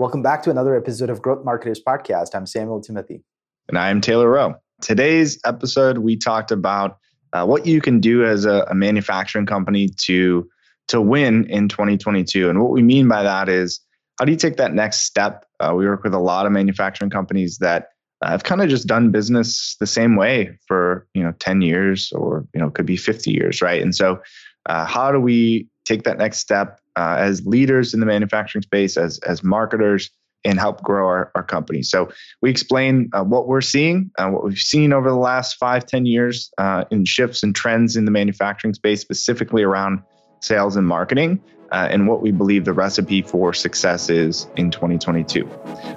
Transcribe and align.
Welcome 0.00 0.22
back 0.22 0.42
to 0.44 0.50
another 0.50 0.74
episode 0.74 1.10
of 1.10 1.20
Growth 1.20 1.44
Marketers 1.44 1.78
Podcast. 1.78 2.34
I'm 2.34 2.46
Solomon 2.46 2.80
Thimothy. 2.80 3.22
And 3.68 3.76
I'm 3.76 4.00
Taylor 4.00 4.30
Rowe. 4.30 4.54
Today's 4.80 5.38
episode, 5.44 5.98
we 5.98 6.16
talked 6.16 6.50
about 6.50 6.96
uh, 7.34 7.44
what 7.44 7.66
you 7.66 7.82
can 7.82 8.00
do 8.00 8.24
as 8.24 8.46
a, 8.46 8.66
a, 8.70 8.74
manufacturing 8.74 9.44
company 9.44 9.90
to, 10.04 10.48
to 10.88 11.02
win 11.02 11.44
in 11.50 11.68
2022. 11.68 12.48
And 12.48 12.62
what 12.62 12.70
we 12.70 12.82
mean 12.82 13.08
by 13.08 13.22
that 13.22 13.50
is 13.50 13.78
how 14.18 14.24
do 14.24 14.32
you 14.32 14.38
take 14.38 14.56
that 14.56 14.72
next 14.72 15.02
step? 15.02 15.44
Uh, 15.60 15.74
we 15.76 15.84
work 15.84 16.02
with 16.02 16.14
a 16.14 16.18
lot 16.18 16.46
of 16.46 16.52
manufacturing 16.52 17.10
companies 17.10 17.58
that 17.58 17.88
uh, 18.22 18.30
have 18.30 18.42
kind 18.42 18.62
of 18.62 18.70
just 18.70 18.86
done 18.86 19.10
business 19.10 19.76
the 19.80 19.86
same 19.86 20.16
way 20.16 20.56
for 20.66 21.06
you 21.12 21.22
know 21.22 21.34
10 21.40 21.60
years 21.60 22.10
or 22.12 22.46
you 22.54 22.60
know 22.62 22.70
could 22.70 22.86
be 22.86 22.96
50 22.96 23.30
years 23.30 23.60
right 23.60 23.82
and 23.82 23.94
so 23.94 24.22
uh, 24.64 24.86
how 24.86 25.12
do 25.12 25.20
we 25.20 25.68
take 25.84 26.04
that 26.04 26.16
next 26.16 26.38
step 26.38 26.79
uh, 26.96 27.16
as 27.18 27.46
leaders 27.46 27.94
in 27.94 28.00
the 28.00 28.06
manufacturing 28.06 28.62
space, 28.62 28.96
as 28.96 29.18
as 29.20 29.42
marketers, 29.42 30.10
and 30.44 30.58
help 30.58 30.82
grow 30.82 31.06
our, 31.06 31.30
our 31.34 31.42
company. 31.42 31.82
So 31.82 32.10
we 32.40 32.50
explain 32.50 33.10
uh, 33.12 33.24
what 33.24 33.46
we're 33.46 33.60
seeing, 33.60 34.10
uh, 34.18 34.28
what 34.28 34.44
we've 34.44 34.58
seen 34.58 34.92
over 34.92 35.08
the 35.08 35.16
last 35.16 35.56
five, 35.56 35.86
ten 35.86 36.06
years 36.06 36.50
uh, 36.58 36.84
in 36.90 37.04
shifts 37.04 37.42
and 37.42 37.54
trends 37.54 37.96
in 37.96 38.04
the 38.04 38.10
manufacturing 38.10 38.74
space, 38.74 39.00
specifically 39.00 39.62
around 39.62 40.02
sales 40.40 40.76
and 40.76 40.86
marketing, 40.86 41.42
uh, 41.72 41.88
and 41.90 42.08
what 42.08 42.22
we 42.22 42.30
believe 42.30 42.64
the 42.64 42.72
recipe 42.72 43.22
for 43.22 43.52
success 43.52 44.08
is 44.08 44.46
in 44.56 44.70
2022. 44.70 45.46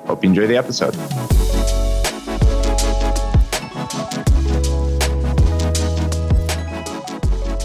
Hope 0.06 0.24
you 0.24 0.30
enjoy 0.30 0.48
the 0.48 0.58
episode. 0.58 0.94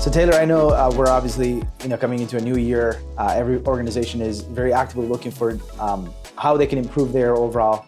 So 0.08 0.14
Taylor, 0.14 0.38
I 0.38 0.46
know 0.46 0.70
uh, 0.70 0.90
we're 0.96 1.10
obviously 1.10 1.62
you 1.82 1.88
know 1.90 1.98
coming 1.98 2.20
into 2.20 2.38
a 2.38 2.40
new 2.40 2.56
year. 2.56 3.02
Uh, 3.18 3.34
every 3.36 3.62
organization 3.66 4.22
is 4.22 4.40
very 4.40 4.72
actively 4.72 5.06
looking 5.06 5.30
for 5.30 5.58
um, 5.78 6.10
how 6.36 6.56
they 6.56 6.66
can 6.66 6.78
improve 6.78 7.12
their 7.12 7.36
overall 7.36 7.84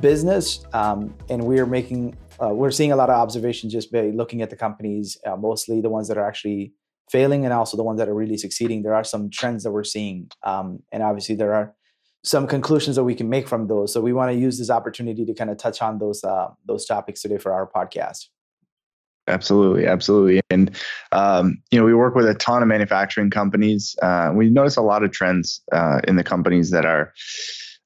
business, 0.00 0.64
um, 0.72 1.14
and 1.28 1.40
we're 1.40 1.66
making 1.66 2.16
uh, 2.42 2.48
we're 2.48 2.72
seeing 2.72 2.90
a 2.90 2.96
lot 2.96 3.08
of 3.08 3.14
observations 3.14 3.72
just 3.72 3.92
by 3.92 4.10
looking 4.10 4.42
at 4.42 4.50
the 4.50 4.56
companies, 4.56 5.16
uh, 5.24 5.36
mostly 5.36 5.80
the 5.80 5.88
ones 5.88 6.08
that 6.08 6.18
are 6.18 6.26
actually 6.26 6.72
failing, 7.08 7.44
and 7.44 7.54
also 7.54 7.76
the 7.76 7.84
ones 7.84 8.00
that 8.00 8.08
are 8.08 8.16
really 8.16 8.36
succeeding. 8.36 8.82
There 8.82 8.96
are 8.96 9.04
some 9.04 9.30
trends 9.30 9.62
that 9.62 9.70
we're 9.70 9.84
seeing, 9.84 10.28
um, 10.42 10.80
and 10.90 11.04
obviously 11.04 11.36
there 11.36 11.54
are 11.54 11.72
some 12.24 12.48
conclusions 12.48 12.96
that 12.96 13.04
we 13.04 13.14
can 13.14 13.28
make 13.28 13.46
from 13.46 13.68
those. 13.68 13.92
So 13.92 14.00
we 14.00 14.12
want 14.12 14.32
to 14.32 14.36
use 14.36 14.58
this 14.58 14.70
opportunity 14.70 15.24
to 15.24 15.34
kind 15.34 15.50
of 15.50 15.56
touch 15.56 15.80
on 15.82 16.00
those 16.00 16.24
uh, 16.24 16.48
those 16.66 16.84
topics 16.84 17.22
today 17.22 17.38
for 17.38 17.52
our 17.52 17.70
podcast. 17.70 18.24
Absolutely, 19.28 19.86
absolutely, 19.86 20.40
and 20.50 20.70
um, 21.12 21.56
you 21.70 21.78
know 21.78 21.84
we 21.84 21.94
work 21.94 22.14
with 22.14 22.26
a 22.26 22.34
ton 22.34 22.62
of 22.62 22.68
manufacturing 22.68 23.30
companies. 23.30 23.94
Uh, 24.02 24.32
we 24.34 24.50
notice 24.50 24.76
a 24.76 24.82
lot 24.82 25.04
of 25.04 25.12
trends 25.12 25.62
uh, 25.72 26.00
in 26.08 26.16
the 26.16 26.24
companies 26.24 26.70
that 26.70 26.84
are 26.84 27.12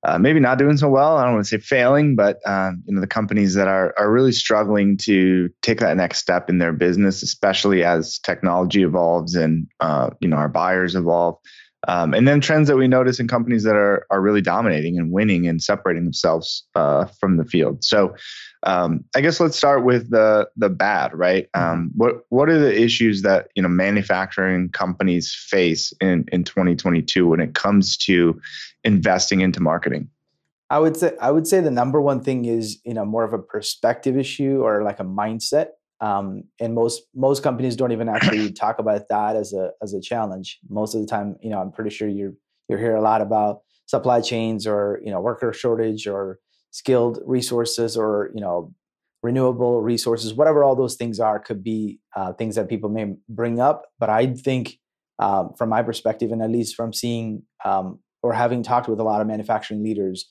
uh, 0.05 0.19
maybe 0.19 0.41
not 0.41 0.59
doing 0.59 0.77
so 0.77 0.89
well. 0.89 1.17
I 1.17 1.25
don't 1.25 1.35
want 1.35 1.47
to 1.47 1.49
say 1.49 1.63
failing, 1.63 2.15
but 2.17 2.39
um, 2.47 2.83
you 2.87 2.95
know 2.95 3.01
the 3.01 3.07
companies 3.07 3.55
that 3.55 3.69
are 3.69 3.95
are 3.99 4.11
really 4.11 4.33
struggling 4.33 4.97
to 4.99 5.51
take 5.61 5.81
that 5.81 5.97
next 5.97 6.19
step 6.19 6.49
in 6.49 6.59
their 6.59 6.73
business, 6.73 7.23
especially 7.23 7.85
as 7.85 8.19
technology 8.21 8.83
evolves 8.83 9.35
and 9.35 9.67
uh, 9.81 10.11
you 10.21 10.29
know 10.29 10.37
our 10.37 10.49
buyers 10.49 10.95
evolve. 10.95 11.37
Um, 11.89 12.15
and 12.15 12.27
then 12.27 12.41
trends 12.41 12.69
that 12.69 12.77
we 12.77 12.89
notice 12.89 13.21
in 13.21 13.29
companies 13.29 13.63
that 13.65 13.77
are 13.77 14.07
are 14.11 14.21
really 14.21 14.41
dominating 14.41 14.99
and 14.99 15.13
winning 15.13 15.47
and 15.47 15.63
separating 15.63 16.05
themselves 16.05 16.65
uh, 16.75 17.07
from 17.07 17.37
the 17.37 17.45
field. 17.45 17.85
So, 17.85 18.15
um, 18.63 19.05
I 19.15 19.21
guess 19.21 19.41
let's 19.41 19.57
start 19.57 19.85
with 19.85 20.11
the 20.11 20.49
the 20.57 20.69
bad, 20.69 21.15
right? 21.15 21.49
Mm-hmm. 21.53 21.73
Um, 21.73 21.91
what 21.95 22.25
what 22.29 22.49
are 22.49 22.59
the 22.59 22.75
issues 22.75 23.23
that 23.23 23.49
you 23.55 23.63
know 23.63 23.69
manufacturing 23.69 24.71
companies 24.71 25.35
face 25.35 25.93
in 26.01 26.25
in 26.33 26.45
2022 26.45 27.27
when 27.27 27.41
it 27.41 27.55
comes 27.55 27.97
to 27.99 28.41
investing 28.85 29.41
into 29.41 29.61
marketing? 29.61 30.09
I 30.71 30.79
would 30.79 30.97
say 30.97 31.13
I 31.21 31.31
would 31.31 31.47
say 31.47 31.61
the 31.61 31.71
number 31.71 32.01
one 32.01 32.21
thing 32.21 32.47
is 32.47 32.81
you 32.85 32.95
know 32.95 33.05
more 33.05 33.25
of 33.25 33.33
a 33.33 33.39
perspective 33.39 34.17
issue 34.17 34.63
or 34.63 34.83
like 34.83 35.01
a 35.01 35.05
mindset 35.05 35.69
um, 36.01 36.45
and 36.61 36.75
most 36.75 37.03
most 37.15 37.43
companies 37.43 37.77
don't 37.77 37.93
even 37.93 38.09
actually 38.09 38.53
talk 38.65 38.79
about 38.79 39.09
that 39.09 39.37
as 39.37 39.53
a 39.53 39.71
as 39.83 39.95
a 39.95 40.01
challenge. 40.01 40.59
Most 40.69 40.95
of 40.95 41.01
the 41.01 41.07
time, 41.07 41.37
you 41.43 41.51
know, 41.51 41.61
I'm 41.61 41.73
pretty 41.73 41.91
sure 41.91 42.09
you're 42.09 42.35
you 42.69 42.77
hear 42.77 42.97
a 42.97 43.03
lot 43.03 43.21
about 43.21 43.61
supply 43.87 44.21
chains 44.21 44.67
or 44.67 45.01
you 45.05 45.11
know 45.11 45.21
worker 45.21 45.53
shortage 45.53 46.07
or 46.07 46.39
skilled 46.71 47.21
resources 47.25 47.97
or 47.97 48.31
you 48.35 48.41
know 48.41 48.75
renewable 49.25 49.81
resources, 49.81 50.35
whatever 50.35 50.63
all 50.63 50.77
those 50.77 50.97
things 50.97 51.19
are, 51.19 51.41
could 51.41 51.65
be 51.65 51.99
uh, 52.15 52.35
things 52.35 52.57
that 52.57 52.69
people 52.69 52.91
may 52.91 53.15
bring 53.29 53.59
up. 53.59 53.87
But 53.99 54.11
I 54.11 54.27
think, 54.35 54.79
um, 55.19 55.55
from 55.57 55.71
my 55.71 55.83
perspective, 55.83 56.31
and 56.31 56.43
at 56.43 56.51
least 56.51 56.77
from 56.77 56.93
seeing 56.93 57.43
um, 57.65 58.01
or 58.23 58.35
having 58.35 58.63
talked 58.63 58.89
with 58.89 59.01
a 59.01 59.05
lot 59.05 59.23
of 59.23 59.27
manufacturing 59.27 59.83
leaders, 59.83 60.31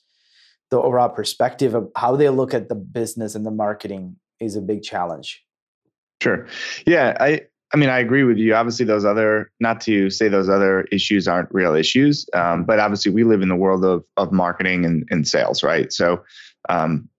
the 0.69 0.78
overall 0.78 1.09
perspective 1.09 1.74
of 1.74 1.90
how 1.95 2.16
they 2.16 2.30
look 2.30 2.53
at 2.53 2.69
the 2.69 2.75
business 2.75 3.34
and 3.35 3.45
the 3.45 3.51
marketing 3.51 4.18
is 4.40 4.56
a 4.56 4.62
big 4.62 4.84
challenge. 4.84 5.44
Sure. 6.23 6.47
Yeah, 6.88 7.17
I 7.19 7.41
I 7.73 7.78
mean, 7.78 7.89
I 7.89 8.00
agree 8.00 8.23
with 8.23 8.38
you. 8.38 8.56
Obviously, 8.56 8.85
those 8.85 9.03
other, 9.03 9.51
not 9.59 9.81
to 9.81 10.09
say 10.09 10.29
those 10.29 10.47
other 10.47 10.84
issues 10.84 11.28
aren't 11.28 11.51
real 11.51 11.75
issues, 11.75 12.25
um, 12.34 12.63
but 12.63 12.79
obviously, 12.79 13.11
we 13.11 13.25
live 13.25 13.41
in 13.41 13.50
the 13.50 13.57
world 13.57 13.84
of 13.84 14.06
of 14.16 14.31
marketing 14.31 14.85
and, 14.85 15.06
and 15.09 15.28
sales, 15.28 15.63
right? 15.63 15.91
So, 15.91 16.23
um, 16.69 17.09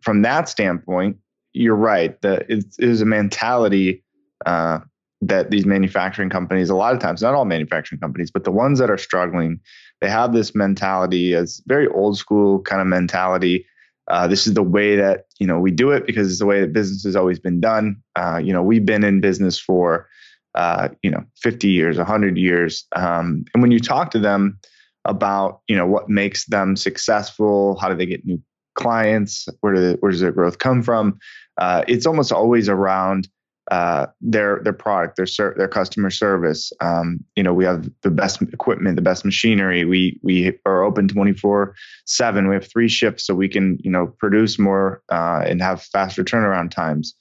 from 0.00 0.22
that 0.22 0.48
standpoint, 0.48 1.18
you're 1.52 1.74
right. 1.74 2.18
That 2.22 2.50
it 2.50 2.64
is 2.78 3.02
a 3.02 3.04
mentality 3.04 4.02
uh, 4.46 4.78
that 5.20 5.50
these 5.50 5.66
manufacturing 5.66 6.30
companies, 6.30 6.70
a 6.70 6.74
lot 6.74 6.94
of 6.94 7.00
times, 7.00 7.20
not 7.20 7.34
all 7.34 7.44
manufacturing 7.44 8.00
companies, 8.00 8.30
but 8.30 8.44
the 8.44 8.52
ones 8.52 8.78
that 8.78 8.90
are 8.90 8.96
struggling, 8.96 9.60
they 10.00 10.08
have 10.08 10.32
this 10.32 10.54
mentality 10.54 11.34
as 11.34 11.60
very 11.66 11.86
old 11.88 12.16
school 12.16 12.62
kind 12.62 12.80
of 12.80 12.86
mentality 12.86 13.66
uh, 14.08 14.26
this 14.26 14.46
is 14.46 14.54
the 14.54 14.62
way 14.62 14.96
that 14.96 15.26
you 15.38 15.46
know 15.46 15.58
we 15.58 15.70
do 15.70 15.90
it 15.90 16.06
because 16.06 16.30
it's 16.30 16.38
the 16.38 16.46
way 16.46 16.60
that 16.60 16.72
business 16.72 17.04
has 17.04 17.16
always 17.16 17.38
been 17.38 17.60
done. 17.60 18.02
Uh, 18.16 18.40
you 18.42 18.52
know, 18.52 18.62
we've 18.62 18.86
been 18.86 19.04
in 19.04 19.20
business 19.20 19.58
for 19.58 20.08
uh, 20.54 20.88
you 21.02 21.10
know 21.10 21.24
50 21.42 21.68
years, 21.68 21.98
100 21.98 22.36
years, 22.36 22.86
um, 22.96 23.44
and 23.52 23.62
when 23.62 23.70
you 23.70 23.80
talk 23.80 24.10
to 24.12 24.18
them 24.18 24.58
about 25.04 25.60
you 25.68 25.76
know 25.76 25.86
what 25.86 26.08
makes 26.08 26.46
them 26.46 26.76
successful, 26.76 27.76
how 27.78 27.88
do 27.88 27.94
they 27.94 28.06
get 28.06 28.24
new 28.24 28.42
clients, 28.74 29.48
where, 29.60 29.74
do 29.74 29.80
they, 29.80 29.94
where 29.94 30.12
does 30.12 30.20
their 30.20 30.32
growth 30.32 30.58
come 30.58 30.82
from? 30.82 31.18
Uh, 31.58 31.82
it's 31.88 32.06
almost 32.06 32.30
always 32.30 32.68
around 32.68 33.28
uh, 33.70 34.06
their 34.20 34.60
their 34.62 34.72
product, 34.72 35.16
their 35.16 35.26
ser- 35.26 35.54
their 35.58 35.68
customer 35.68 36.10
service. 36.10 36.72
Um, 36.80 37.20
you 37.36 37.42
know, 37.42 37.52
we 37.52 37.64
have 37.64 37.88
the 38.02 38.10
best 38.10 38.40
equipment, 38.40 38.96
the 38.96 39.02
best 39.02 39.24
machinery. 39.24 39.84
We 39.84 40.18
we 40.22 40.58
are 40.64 40.82
open 40.82 41.08
twenty 41.08 41.34
four 41.34 41.74
seven. 42.06 42.48
We 42.48 42.54
have 42.54 42.70
three 42.70 42.88
shifts, 42.88 43.26
so 43.26 43.34
we 43.34 43.48
can 43.48 43.78
you 43.80 43.90
know 43.90 44.06
produce 44.18 44.58
more 44.58 45.02
uh, 45.10 45.42
and 45.46 45.60
have 45.60 45.82
faster 45.82 46.24
turnaround 46.24 46.70
times. 46.70 47.14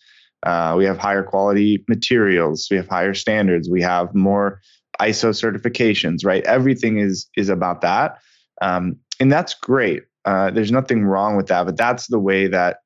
Uh, 0.45 0.75
we 0.77 0.85
have 0.85 0.97
higher 0.97 1.23
quality 1.23 1.83
materials. 1.89 2.67
We 2.71 2.77
have 2.77 2.87
higher 2.87 3.13
standards. 3.13 3.69
We 3.69 3.81
have 3.81 4.15
more 4.15 4.61
ISO 5.01 5.31
certifications. 5.31 6.25
Right, 6.25 6.43
everything 6.45 6.99
is 6.99 7.29
is 7.35 7.49
about 7.49 7.81
that, 7.81 8.19
um, 8.61 8.97
and 9.19 9.31
that's 9.31 9.53
great. 9.53 10.03
Uh, 10.23 10.51
there's 10.51 10.71
nothing 10.71 11.03
wrong 11.03 11.35
with 11.35 11.47
that, 11.47 11.65
but 11.65 11.77
that's 11.77 12.07
the 12.07 12.19
way 12.19 12.47
that 12.47 12.77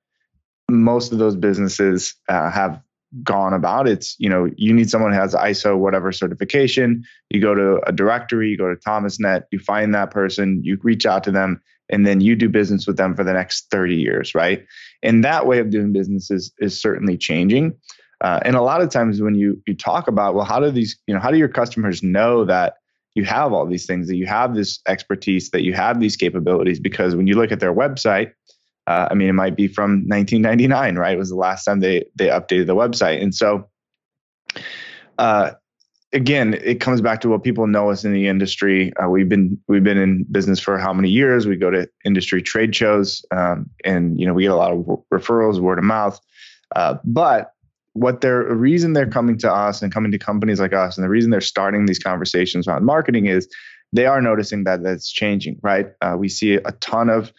most 0.70 1.12
of 1.12 1.20
those 1.20 1.36
businesses 1.36 2.16
uh, 2.30 2.50
have 2.50 2.82
gone 3.24 3.54
about. 3.54 3.88
It's, 3.88 4.16
you 4.20 4.30
know, 4.30 4.50
you 4.56 4.74
need 4.74 4.90
someone 4.90 5.12
who 5.12 5.20
has 5.20 5.34
ISO 5.34 5.78
whatever 5.78 6.12
certification. 6.12 7.04
You 7.30 7.42
go 7.42 7.54
to 7.54 7.82
a 7.88 7.92
directory, 7.92 8.50
you 8.50 8.58
go 8.58 8.74
to 8.74 8.80
Thomasnet, 8.80 9.44
you 9.52 9.60
find 9.60 9.94
that 9.94 10.12
person, 10.12 10.62
you 10.64 10.78
reach 10.82 11.06
out 11.06 11.24
to 11.26 11.32
them, 11.32 11.62
and 11.90 12.08
then 12.08 12.22
you 12.22 12.36
do 12.36 12.48
business 12.48 12.88
with 12.88 12.98
them 12.98 13.16
for 13.16 13.24
the 13.24 13.34
next 13.34 13.70
30 13.70 13.96
years, 13.96 14.34
right? 14.34 14.66
And 15.04 15.24
that 15.24 15.46
way 15.46 15.60
of 15.60 15.70
doing 15.70 15.92
business 15.92 16.32
is, 16.32 16.54
is 16.60 16.80
certainly 16.80 17.18
changing. 17.18 17.76
Uh, 18.22 18.40
and 18.46 18.56
a 18.56 18.62
lot 18.62 18.82
of 18.82 18.90
times 18.90 19.22
when 19.22 19.36
you 19.36 19.62
you 19.66 19.76
talk 19.76 20.08
about, 20.08 20.36
well, 20.36 20.46
how 20.46 20.60
do 20.60 20.70
these, 20.70 20.98
you 21.08 21.14
know, 21.14 21.20
how 21.20 21.32
do 21.32 21.38
your 21.38 21.48
customers 21.48 22.04
know 22.04 22.46
that 22.46 22.76
you 23.16 23.26
have 23.26 23.52
all 23.52 23.66
these 23.66 23.86
things, 23.86 24.08
that 24.08 24.16
you 24.16 24.28
have 24.28 24.54
this 24.54 24.80
expertise, 24.88 25.50
that 25.50 25.64
you 25.64 25.74
have 25.74 26.00
these 26.00 26.16
capabilities? 26.16 26.80
Because 26.80 27.16
when 27.16 27.26
you 27.26 27.36
look 27.36 27.52
at 27.52 27.60
their 27.60 27.74
website, 27.74 28.32
uh, 28.92 29.08
I 29.10 29.14
mean, 29.14 29.30
it 29.30 29.34
might 29.34 29.56
be 29.56 29.68
from 29.68 30.04
1999, 30.08 30.96
right? 30.96 31.14
It 31.14 31.18
was 31.18 31.30
the 31.30 31.36
last 31.36 31.64
time 31.64 31.80
they 31.80 32.06
they 32.16 32.28
updated 32.28 32.68
the 32.68 32.76
website, 32.76 33.22
and 33.22 33.34
so 33.34 33.70
uh, 35.18 35.52
again, 36.14 36.56
it 36.56 36.82
comes 36.82 37.00
back 37.00 37.22
to 37.22 37.30
what 37.30 37.44
people 37.44 37.68
know 37.68 37.90
us 37.90 38.04
in 38.04 38.12
the 38.12 38.28
industry. 38.28 38.92
Uh, 38.98 39.08
we've 39.08 39.30
been 39.30 39.58
we've 39.68 39.84
been 39.84 39.98
in 39.98 40.26
business 40.32 40.60
for 40.60 40.78
how 40.78 40.94
many 40.94 41.10
years? 41.10 41.48
We 41.48 41.56
go 41.56 41.72
to 41.72 41.88
industry 42.04 42.42
trade 42.42 42.76
shows, 42.76 43.24
um, 43.32 43.70
and 43.86 44.20
you 44.20 44.26
know 44.26 44.34
we 44.34 44.44
get 44.44 44.52
a 44.52 44.56
lot 44.56 44.74
of 44.74 44.80
referrals, 45.14 45.60
word 45.60 45.80
of 45.80 45.86
mouth. 45.86 46.20
Uh, 46.76 46.98
but 47.06 47.54
what 47.94 48.22
they're 48.22 48.50
the 48.50 48.56
reason 48.56 48.94
they're 48.94 49.10
coming 49.10 49.38
to 49.38 49.52
us 49.52 49.82
and 49.82 49.94
coming 49.94 50.12
to 50.12 50.18
companies 50.18 50.60
like 50.60 50.74
us, 50.74 50.98
and 50.98 51.06
the 51.06 51.10
reason 51.10 51.32
they're 51.32 51.42
starting 51.42 51.86
these 51.86 52.00
conversations 52.00 52.68
around 52.68 52.84
marketing 52.84 53.28
is 53.28 53.48
they 53.94 54.06
are 54.06 54.22
noticing 54.22 54.64
that 54.66 54.84
that's 54.84 55.10
changing. 55.10 55.60
Right? 55.62 55.88
Uh, 56.02 56.16
we 56.18 56.28
see 56.28 56.56
a 56.56 56.72
ton 56.82 57.10
of 57.10 57.32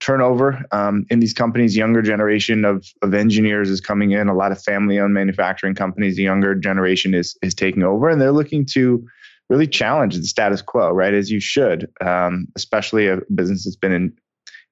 turnover 0.00 0.64
um, 0.72 1.06
in 1.10 1.20
these 1.20 1.32
companies. 1.32 1.76
Younger 1.76 2.02
generation 2.02 2.64
of 2.64 2.86
of 3.02 3.14
engineers 3.14 3.70
is 3.70 3.80
coming 3.80 4.12
in. 4.12 4.28
A 4.28 4.34
lot 4.34 4.52
of 4.52 4.62
family 4.62 4.98
owned 4.98 5.14
manufacturing 5.14 5.74
companies. 5.74 6.16
The 6.16 6.22
younger 6.22 6.54
generation 6.54 7.14
is 7.14 7.36
is 7.42 7.54
taking 7.54 7.82
over, 7.82 8.08
and 8.08 8.20
they're 8.20 8.32
looking 8.32 8.66
to 8.72 9.06
really 9.48 9.66
challenge 9.66 10.16
the 10.16 10.24
status 10.24 10.62
quo, 10.62 10.90
right? 10.90 11.14
As 11.14 11.30
you 11.30 11.40
should, 11.40 11.88
um, 12.00 12.48
especially 12.56 13.06
a 13.06 13.18
business 13.34 13.64
that's 13.64 13.76
been 13.76 13.92
in 13.92 14.12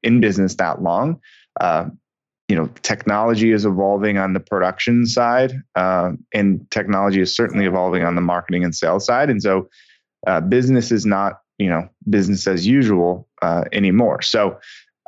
in 0.03 0.21
business 0.21 0.55
that 0.57 0.83
long. 0.83 1.21
Uh, 1.61 1.89
you 2.49 2.57
know, 2.57 2.69
technology 2.83 3.53
is 3.53 3.65
evolving 3.65 4.19
on 4.19 4.35
the 4.35 4.41
production 4.41 5.07
side, 5.07 5.55
uh, 5.77 6.11
and 6.35 6.71
technology 6.71 7.21
is 7.21 7.35
certainly 7.35 7.65
evolving 7.65 8.05
on 8.05 8.15
the 8.15 8.21
marketing 8.21 8.65
and 8.65 8.75
sales 8.75 9.07
side. 9.07 9.31
And 9.31 9.43
so, 9.43 9.69
uh, 10.27 10.41
business 10.41 10.93
is 10.93 11.07
not 11.07 11.41
you 11.59 11.69
know 11.69 11.89
business 12.11 12.47
as 12.47 12.67
usual 12.67 13.29
uh, 13.43 13.65
anymore. 13.73 14.23
So, 14.23 14.59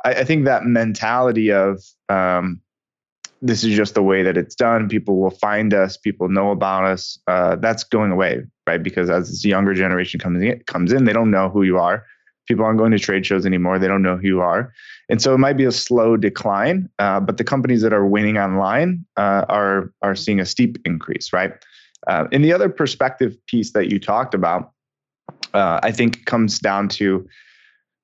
I, 0.03 0.15
I, 0.15 0.23
think 0.23 0.45
that 0.45 0.65
mentality 0.65 1.51
of 1.51 1.83
um, 2.09 2.61
this 3.41 3.63
is 3.63 3.75
just 3.75 3.93
the 3.93 4.03
way 4.03 4.23
that 4.23 4.37
it's 4.37 4.55
done. 4.55 4.89
People 4.89 5.17
will 5.17 5.31
find 5.31 5.73
us. 5.73 5.97
People 5.97 6.29
know 6.29 6.51
about 6.51 6.85
us. 6.85 7.19
Uh, 7.27 7.55
that's 7.55 7.83
going 7.83 8.11
away, 8.11 8.43
right? 8.65 8.81
Because 8.81 9.09
as 9.09 9.29
this 9.29 9.45
younger 9.45 9.73
generation 9.73 10.19
comes 10.19 10.41
in, 10.41 10.59
comes 10.65 10.91
in, 10.91 11.05
they 11.05 11.13
don't 11.13 11.31
know 11.31 11.49
who 11.49 11.63
you 11.63 11.77
are. 11.77 12.05
People 12.47 12.63
aren't 12.63 12.79
going 12.79 12.91
to 12.91 12.99
trade 12.99 13.25
shows 13.25 13.45
anymore. 13.45 13.77
They 13.77 13.87
don't 13.87 14.01
know 14.01 14.15
who 14.15 14.27
you 14.27 14.41
are, 14.41 14.71
and 15.09 15.21
so 15.21 15.33
it 15.33 15.37
might 15.37 15.57
be 15.57 15.65
a 15.65 15.71
slow 15.71 16.15
decline. 16.15 16.89
Uh, 16.97 17.19
but 17.19 17.37
the 17.37 17.43
companies 17.43 17.81
that 17.81 17.91
are 17.91 18.05
winning 18.05 18.37
online 18.37 19.05
uh, 19.17 19.45
are 19.49 19.91
are 20.01 20.15
seeing 20.15 20.39
a 20.39 20.45
steep 20.45 20.77
increase, 20.85 21.33
right? 21.33 21.53
Uh, 22.07 22.25
and 22.31 22.45
the 22.45 22.53
other 22.53 22.69
perspective 22.69 23.35
piece 23.47 23.73
that 23.73 23.91
you 23.91 23.99
talked 23.99 24.33
about, 24.33 24.71
uh, 25.53 25.81
I 25.83 25.91
think, 25.91 26.25
comes 26.25 26.59
down 26.59 26.87
to 26.89 27.27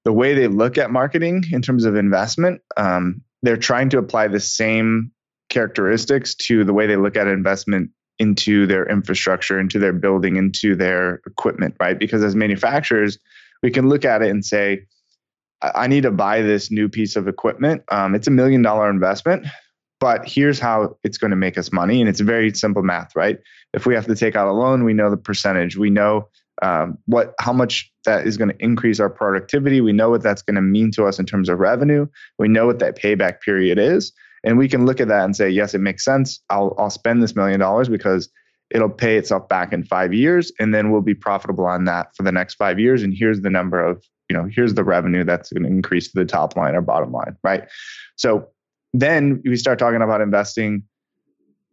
the 0.05 0.13
way 0.13 0.33
they 0.33 0.47
look 0.47 0.77
at 0.77 0.91
marketing 0.91 1.43
in 1.51 1.61
terms 1.61 1.85
of 1.85 1.95
investment. 1.95 2.61
Um, 2.77 3.21
they're 3.41 3.57
trying 3.57 3.89
to 3.89 3.97
apply 3.97 4.27
the 4.27 4.39
same 4.39 5.11
characteristics 5.49 6.35
to 6.35 6.63
the 6.63 6.73
way 6.73 6.87
they 6.87 6.95
look 6.95 7.15
at 7.15 7.27
investment 7.27 7.91
into 8.19 8.65
their 8.67 8.87
infrastructure, 8.87 9.59
into 9.59 9.79
their 9.79 9.93
building, 9.93 10.35
into 10.35 10.75
their 10.75 11.21
equipment, 11.25 11.75
right? 11.79 11.97
Because 11.97 12.23
as 12.23 12.35
manufacturers, 12.35 13.17
we 13.61 13.71
can 13.71 13.89
look 13.89 14.05
at 14.05 14.21
it 14.21 14.29
and 14.29 14.45
say, 14.45 14.85
I 15.61 15.87
need 15.87 16.03
to 16.03 16.11
buy 16.11 16.41
this 16.41 16.69
new 16.69 16.89
piece 16.89 17.15
of 17.15 17.27
equipment. 17.27 17.83
Um, 17.89 18.15
it's 18.15 18.27
a 18.27 18.31
million 18.31 18.61
dollar 18.61 18.89
investment, 18.89 19.45
but 19.99 20.27
here's 20.27 20.59
how 20.59 20.97
it's 21.03 21.17
going 21.17 21.31
to 21.31 21.37
make 21.37 21.57
us 21.57 21.71
money. 21.71 22.01
And 22.01 22.09
it's 22.09 22.19
very 22.19 22.53
simple 22.53 22.83
math, 22.83 23.15
right? 23.15 23.37
If 23.73 23.85
we 23.85 23.95
have 23.95 24.05
to 24.07 24.15
take 24.15 24.35
out 24.35 24.47
a 24.47 24.51
loan, 24.51 24.83
we 24.83 24.93
know 24.93 25.09
the 25.09 25.17
percentage. 25.17 25.77
We 25.77 25.89
know 25.89 26.27
um, 26.61 26.97
what 27.07 27.33
how 27.39 27.53
much 27.53 27.91
that 28.05 28.27
is 28.27 28.37
going 28.37 28.49
to 28.49 28.63
increase 28.63 28.99
our 28.99 29.09
productivity. 29.09 29.81
We 29.81 29.93
know 29.93 30.09
what 30.09 30.21
that's 30.21 30.41
going 30.41 30.55
to 30.55 30.61
mean 30.61 30.91
to 30.91 31.05
us 31.05 31.19
in 31.19 31.25
terms 31.25 31.49
of 31.49 31.59
revenue. 31.59 32.05
We 32.37 32.47
know 32.47 32.67
what 32.67 32.79
that 32.79 32.97
payback 32.97 33.41
period 33.41 33.79
is 33.79 34.13
and 34.43 34.57
we 34.57 34.67
can 34.67 34.85
look 34.85 34.99
at 34.99 35.07
that 35.07 35.23
and 35.23 35.35
say 35.35 35.49
yes 35.49 35.73
it 35.73 35.79
makes 35.79 36.03
sense 36.03 36.41
i'll, 36.49 36.75
I'll 36.77 36.89
spend 36.89 37.23
this 37.23 37.35
million 37.35 37.59
dollars 37.59 37.89
because 37.89 38.29
it'll 38.71 38.89
pay 38.89 39.17
itself 39.17 39.47
back 39.49 39.73
in 39.73 39.83
five 39.83 40.13
years 40.13 40.51
and 40.59 40.73
then 40.73 40.91
we'll 40.91 41.01
be 41.01 41.13
profitable 41.13 41.65
on 41.65 41.85
that 41.85 42.15
for 42.15 42.23
the 42.23 42.31
next 42.31 42.55
five 42.55 42.79
years 42.79 43.03
and 43.03 43.13
here's 43.13 43.41
the 43.41 43.49
number 43.49 43.83
of 43.83 44.03
you 44.29 44.35
know 44.35 44.47
here's 44.51 44.73
the 44.73 44.83
revenue 44.83 45.23
that's 45.23 45.51
going 45.51 45.63
to 45.63 45.69
increase 45.69 46.11
to 46.11 46.19
the 46.19 46.25
top 46.25 46.55
line 46.55 46.75
or 46.75 46.81
bottom 46.81 47.11
line 47.11 47.35
right 47.43 47.67
so 48.15 48.47
then 48.93 49.41
we 49.45 49.55
start 49.55 49.79
talking 49.79 50.01
about 50.01 50.21
investing 50.21 50.83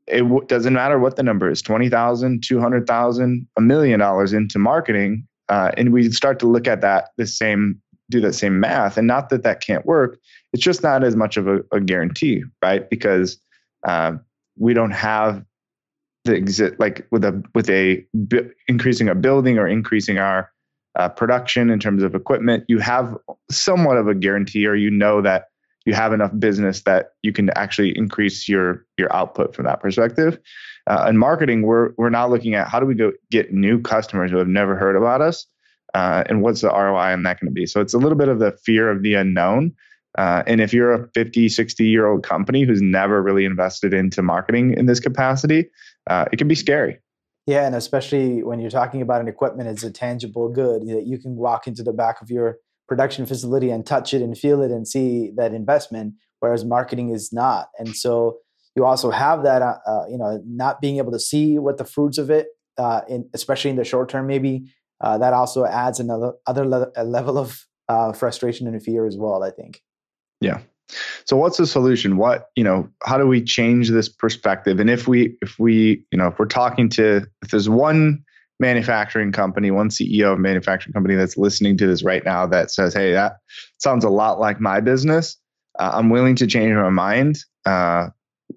it 0.06 0.22
w- 0.22 0.44
doesn't 0.46 0.74
matter 0.74 0.98
what 0.98 1.16
the 1.16 1.22
number 1.22 1.50
is 1.50 1.62
20000 1.62 2.42
200000 2.42 3.48
a 3.56 3.60
million 3.60 4.00
dollars 4.00 4.32
into 4.32 4.58
marketing 4.58 5.26
uh, 5.48 5.70
and 5.76 5.92
we 5.92 6.10
start 6.10 6.38
to 6.38 6.46
look 6.46 6.66
at 6.66 6.80
that 6.80 7.10
the 7.16 7.26
same 7.26 7.80
do 8.10 8.20
that 8.20 8.34
same 8.34 8.60
math. 8.60 8.98
And 8.98 9.06
not 9.06 9.30
that 9.30 9.44
that 9.44 9.60
can't 9.60 9.86
work, 9.86 10.18
it's 10.52 10.62
just 10.62 10.82
not 10.82 11.04
as 11.04 11.16
much 11.16 11.36
of 11.36 11.48
a, 11.48 11.60
a 11.72 11.80
guarantee, 11.80 12.42
right? 12.62 12.88
Because 12.90 13.38
uh, 13.86 14.12
we 14.58 14.74
don't 14.74 14.90
have 14.90 15.44
the 16.24 16.36
exit 16.36 16.78
like 16.78 17.06
with 17.10 17.24
a 17.24 17.42
with 17.54 17.70
a 17.70 18.04
increasing 18.68 19.08
a 19.08 19.14
building 19.14 19.58
or 19.58 19.66
increasing 19.66 20.18
our 20.18 20.50
uh, 20.98 21.08
production 21.08 21.70
in 21.70 21.78
terms 21.78 22.02
of 22.02 22.14
equipment. 22.14 22.64
You 22.68 22.78
have 22.78 23.16
somewhat 23.50 23.96
of 23.96 24.08
a 24.08 24.14
guarantee, 24.14 24.66
or 24.66 24.74
you 24.74 24.90
know 24.90 25.22
that 25.22 25.46
you 25.86 25.94
have 25.94 26.12
enough 26.12 26.30
business 26.38 26.82
that 26.82 27.12
you 27.22 27.32
can 27.32 27.50
actually 27.56 27.96
increase 27.96 28.48
your 28.48 28.86
your 28.98 29.14
output 29.14 29.54
from 29.54 29.64
that 29.64 29.80
perspective. 29.80 30.38
Uh, 30.86 31.06
in 31.08 31.16
marketing, 31.16 31.62
we're 31.62 31.90
we're 31.96 32.10
now 32.10 32.28
looking 32.28 32.54
at 32.54 32.68
how 32.68 32.80
do 32.80 32.86
we 32.86 32.94
go 32.94 33.12
get 33.30 33.52
new 33.52 33.80
customers 33.80 34.30
who 34.30 34.36
have 34.36 34.48
never 34.48 34.76
heard 34.76 34.96
about 34.96 35.20
us 35.20 35.46
uh, 35.94 36.24
and 36.26 36.42
what's 36.42 36.60
the 36.60 36.68
ROI 36.68 37.12
on 37.12 37.22
that 37.24 37.40
going 37.40 37.48
to 37.48 37.52
be? 37.54 37.66
So 37.66 37.80
it's 37.80 37.94
a 37.94 37.98
little 37.98 38.18
bit 38.18 38.28
of 38.28 38.38
the 38.38 38.52
fear 38.64 38.90
of 38.90 39.02
the 39.02 39.14
unknown. 39.14 39.74
Uh, 40.18 40.42
and 40.46 40.60
if 40.60 40.72
you're 40.72 40.92
a 40.92 41.08
50, 41.14 41.48
60 41.48 41.84
year 41.84 42.06
old 42.06 42.22
company 42.22 42.64
who's 42.64 42.82
never 42.82 43.22
really 43.22 43.44
invested 43.44 43.94
into 43.94 44.22
marketing 44.22 44.74
in 44.74 44.86
this 44.86 45.00
capacity, 45.00 45.68
uh, 46.08 46.24
it 46.32 46.36
can 46.36 46.48
be 46.48 46.54
scary. 46.54 46.98
Yeah, 47.46 47.66
and 47.66 47.74
especially 47.74 48.42
when 48.42 48.60
you're 48.60 48.70
talking 48.70 49.02
about 49.02 49.20
an 49.20 49.28
equipment, 49.28 49.68
it's 49.68 49.82
a 49.82 49.90
tangible 49.90 50.48
good 50.48 50.86
that 50.88 51.06
you 51.06 51.18
can 51.18 51.36
walk 51.36 51.66
into 51.66 51.82
the 51.82 51.92
back 51.92 52.20
of 52.20 52.30
your 52.30 52.58
production 52.90 53.24
facility 53.24 53.70
and 53.70 53.86
touch 53.86 54.12
it 54.12 54.20
and 54.20 54.36
feel 54.36 54.60
it 54.62 54.72
and 54.72 54.86
see 54.86 55.30
that 55.36 55.54
investment, 55.54 56.12
whereas 56.40 56.64
marketing 56.64 57.10
is 57.10 57.32
not. 57.32 57.68
And 57.78 57.94
so 57.94 58.38
you 58.74 58.84
also 58.84 59.12
have 59.12 59.44
that, 59.44 59.62
uh, 59.62 59.76
uh 59.86 60.06
you 60.10 60.18
know, 60.18 60.42
not 60.44 60.80
being 60.80 60.98
able 60.98 61.12
to 61.12 61.20
see 61.20 61.56
what 61.56 61.78
the 61.78 61.84
fruits 61.84 62.18
of 62.18 62.30
it, 62.30 62.48
uh, 62.78 63.02
in, 63.08 63.30
especially 63.32 63.70
in 63.70 63.76
the 63.76 63.84
short 63.84 64.08
term, 64.08 64.26
maybe 64.26 64.74
uh, 65.00 65.16
that 65.18 65.32
also 65.32 65.64
adds 65.64 66.00
another 66.00 66.32
other 66.48 66.66
le- 66.66 66.90
level 67.04 67.38
of 67.38 67.64
uh, 67.88 68.12
frustration 68.12 68.66
and 68.66 68.82
fear 68.82 69.06
as 69.06 69.16
well. 69.16 69.44
I 69.44 69.50
think. 69.52 69.80
Yeah. 70.40 70.58
So 71.24 71.36
what's 71.36 71.58
the 71.58 71.68
solution? 71.68 72.16
What 72.16 72.50
you 72.56 72.64
know? 72.64 72.90
How 73.04 73.18
do 73.18 73.26
we 73.28 73.40
change 73.40 73.90
this 73.90 74.08
perspective? 74.08 74.80
And 74.80 74.90
if 74.90 75.06
we 75.06 75.36
if 75.42 75.60
we 75.60 76.04
you 76.10 76.18
know 76.18 76.26
if 76.26 76.40
we're 76.40 76.46
talking 76.46 76.88
to 76.90 77.24
if 77.40 77.52
there's 77.52 77.68
one 77.68 78.24
manufacturing 78.60 79.32
company, 79.32 79.70
one 79.70 79.88
CEO 79.88 80.32
of 80.32 80.38
a 80.38 80.40
manufacturing 80.40 80.92
company 80.92 81.14
that's 81.14 81.36
listening 81.36 81.76
to 81.78 81.86
this 81.86 82.02
right 82.02 82.24
now 82.24 82.46
that 82.46 82.70
says, 82.70 82.94
"Hey, 82.94 83.12
that 83.12 83.38
sounds 83.78 84.04
a 84.04 84.10
lot 84.10 84.38
like 84.38 84.60
my 84.60 84.80
business. 84.80 85.36
Uh, 85.78 85.90
I'm 85.94 86.10
willing 86.10 86.36
to 86.36 86.46
change 86.46 86.74
my 86.74 86.90
mind. 86.90 87.38
Uh, 87.66 88.08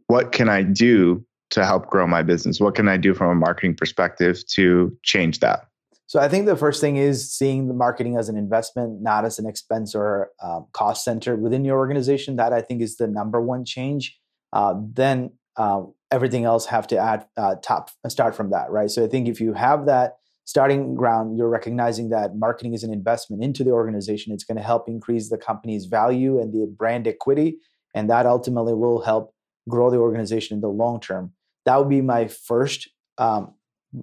what 0.07 0.31
can 0.31 0.49
I 0.49 0.63
do 0.63 1.25
to 1.51 1.65
help 1.65 1.87
grow 1.87 2.05
my 2.05 2.21
business? 2.21 2.59
What 2.59 2.75
can 2.75 2.87
I 2.87 2.97
do 2.97 3.13
from 3.13 3.29
a 3.29 3.35
marketing 3.35 3.75
perspective 3.75 4.45
to 4.55 4.95
change 5.03 5.39
that?" 5.39 5.65
So 6.07 6.19
I 6.19 6.27
think 6.27 6.45
the 6.45 6.57
first 6.57 6.81
thing 6.81 6.97
is 6.97 7.31
seeing 7.31 7.67
the 7.67 7.73
marketing 7.73 8.17
as 8.17 8.29
an 8.29 8.37
investment, 8.37 9.01
not 9.01 9.25
as 9.25 9.39
an 9.39 9.47
expense 9.47 9.95
or 9.95 10.29
um, 10.43 10.67
cost 10.73 11.03
center 11.03 11.35
within 11.35 11.65
your 11.65 11.77
organization. 11.77 12.35
That 12.35 12.53
I 12.53 12.61
think 12.61 12.81
is 12.81 12.97
the 12.97 13.07
number 13.07 13.41
one 13.41 13.65
change. 13.65 14.19
Uh, 14.51 14.75
then 14.77 15.31
uh, 15.57 15.83
everything 16.11 16.45
else 16.45 16.65
have 16.65 16.87
to 16.87 16.97
add 16.97 17.25
uh, 17.37 17.55
top 17.61 17.89
start 18.07 18.35
from 18.35 18.49
that, 18.51 18.71
right? 18.71 18.89
So 18.89 19.03
I 19.03 19.07
think 19.07 19.27
if 19.27 19.39
you 19.39 19.53
have 19.53 19.85
that 19.85 20.17
starting 20.45 20.95
ground, 20.95 21.37
you're 21.37 21.49
recognizing 21.49 22.09
that 22.09 22.35
marketing 22.35 22.73
is 22.73 22.83
an 22.83 22.91
investment 22.91 23.43
into 23.43 23.63
the 23.63 23.71
organization. 23.71 24.33
It's 24.33 24.43
going 24.43 24.57
to 24.57 24.63
help 24.63 24.89
increase 24.89 25.29
the 25.29 25.37
company's 25.37 25.85
value 25.85 26.39
and 26.39 26.53
the 26.53 26.65
brand 26.67 27.07
equity, 27.07 27.57
and 27.93 28.09
that 28.09 28.25
ultimately 28.25 28.73
will 28.73 29.01
help 29.01 29.33
grow 29.69 29.89
the 29.89 29.97
organization 29.97 30.55
in 30.55 30.61
the 30.61 30.69
long 30.69 30.99
term. 30.99 31.31
That 31.65 31.77
would 31.77 31.89
be 31.89 32.01
my 32.01 32.27
first. 32.27 32.89
Um, 33.17 33.53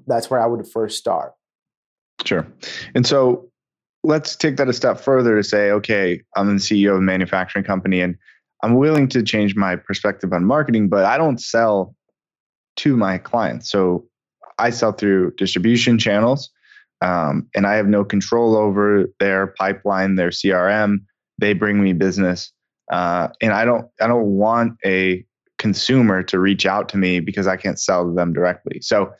that's 0.07 0.31
where 0.31 0.41
I 0.41 0.47
would 0.47 0.67
first 0.69 0.99
start 0.99 1.35
Sure. 2.25 2.47
And 2.95 3.07
so 3.07 3.49
let's 4.03 4.37
take 4.37 4.57
that 4.57 4.69
a 4.69 4.73
step 4.73 5.01
further 5.01 5.37
to 5.37 5.45
say, 5.45 5.71
okay, 5.71 6.23
I'm 6.37 6.47
the 6.47 6.55
CEO 6.55 6.93
of 6.93 6.99
a 6.99 7.03
manufacturing 7.03 7.65
company 7.65 8.01
and 8.01 8.17
I'm 8.63 8.75
willing 8.75 9.09
to 9.09 9.23
change 9.23 9.57
my 9.57 9.77
perspective 9.77 10.33
on 10.33 10.45
marketing, 10.45 10.89
but 10.89 11.05
I 11.05 11.17
don't 11.17 11.41
sell 11.41 11.95
to 12.77 12.97
my 12.97 13.19
clients. 13.19 13.71
So 13.71 14.07
I 14.59 14.71
sell 14.71 14.93
through 14.93 15.33
distribution 15.37 15.99
channels 15.99 16.51
um, 17.01 17.49
and 17.55 17.67
I 17.67 17.75
have 17.75 17.87
no 17.87 18.05
control 18.05 18.57
over 18.57 19.07
their 19.19 19.49
pipeline, 19.59 20.17
their 20.17 20.31
CRM. 20.31 20.99
They 21.39 21.55
bring 21.55 21.83
me 21.83 21.93
business. 21.95 22.53
Uh, 22.93 23.29
and 23.41 23.53
I 23.53 23.65
don't, 23.65 23.87
I 24.01 24.07
don't 24.07 24.37
want 24.37 24.77
a 24.85 25.25
consumer 25.59 26.23
to 26.25 26.39
reach 26.39 26.67
out 26.67 26.89
to 26.91 26.97
me 26.97 27.21
because 27.21 27.47
I 27.47 27.57
can't 27.57 27.79
sell 27.79 28.05
to 28.05 28.15
them 28.15 28.33
directly. 28.33 28.81
So 28.83 29.13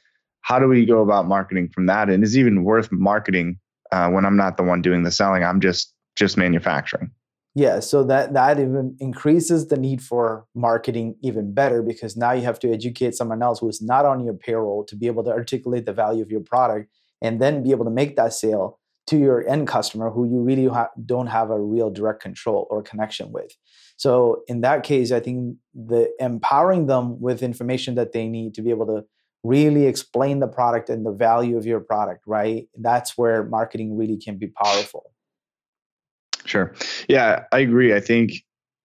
how 0.43 0.59
do 0.59 0.67
we 0.67 0.85
go 0.85 1.03
about 1.03 1.27
marketing 1.27 1.69
from 1.69 1.87
that? 1.87 2.09
And 2.09 2.25
is 2.25 2.37
even 2.37 2.65
worth 2.65 2.91
marketing 2.91 3.59
uh, 3.93 4.11
when 4.11 4.25
I'm 4.25 4.37
not 4.37 4.57
the 4.57 4.63
one 4.63 4.83
doing 4.83 5.03
the 5.03 5.11
selling? 5.11 5.45
I'm 5.45 5.61
just 5.61 5.95
just 6.17 6.37
manufacturing. 6.37 7.11
Yeah, 7.55 7.81
so 7.81 8.05
that 8.05 8.33
that 8.35 8.61
even 8.61 8.97
increases 9.01 9.67
the 9.67 9.77
need 9.77 10.03
for 10.03 10.47
marketing 10.55 11.17
even 11.23 11.53
better 11.53 11.83
because 11.83 12.17
now 12.17 12.31
you 12.31 12.43
have 12.43 12.61
to 12.61 12.73
educate 12.73 13.15
someone 13.17 13.43
else 13.43 13.59
who 13.59 13.69
is 13.69 13.83
not 13.83 14.05
on 14.05 14.25
your 14.25 14.35
payroll 14.35 14.85
to 14.85 14.95
be 14.95 15.09
able 15.09 15.25
to 15.25 15.31
articulate 15.31 15.85
the 15.85 15.93
value 15.93 16.23
of 16.23 16.31
your 16.31 16.41
product 16.43 16.89
and 17.21 17.41
then 17.41 17.63
be 17.63 17.73
able 17.73 17.85
to 17.85 17.91
make 17.91 18.15
that 18.17 18.33
sale 18.33 18.79
to 19.09 19.19
your 19.19 19.47
end 19.49 19.67
customer 19.67 20.11
who 20.11 20.25
you 20.25 20.41
really 20.41 20.67
ha- 20.69 20.91
don't 21.05 21.27
have 21.27 21.51
a 21.51 21.61
real 21.61 21.91
direct 21.91 22.23
control 22.23 22.69
or 22.71 22.83
connection 22.83 23.33
with. 23.33 23.51
So 23.97 24.43
in 24.47 24.61
that 24.61 24.85
case, 24.85 25.11
I 25.11 25.19
think 25.19 25.57
the 25.75 26.09
empowering 26.21 26.87
them 26.87 27.21
with 27.21 27.43
information 27.43 27.97
that 27.97 28.13
they 28.13 28.29
need 28.29 28.55
to 28.55 28.63
be 28.63 28.71
able 28.71 28.87
to 28.87 29.05
really 29.43 29.87
explain 29.87 30.39
the 30.39 30.47
product 30.47 30.89
and 30.89 31.05
the 31.05 31.13
value 31.13 31.57
of 31.57 31.67
your 31.67 31.81
product, 31.81 32.23
right? 32.27 32.69
That's 32.79 33.19
where 33.19 33.43
marketing 33.45 33.97
really 33.97 34.19
can 34.19 34.39
be 34.39 34.49
powerful. 34.49 35.11
Sure. 36.45 36.75
Yeah, 37.09 37.45
I 37.53 37.61
agree. 37.61 37.95
I 37.95 38.01
think 38.01 38.33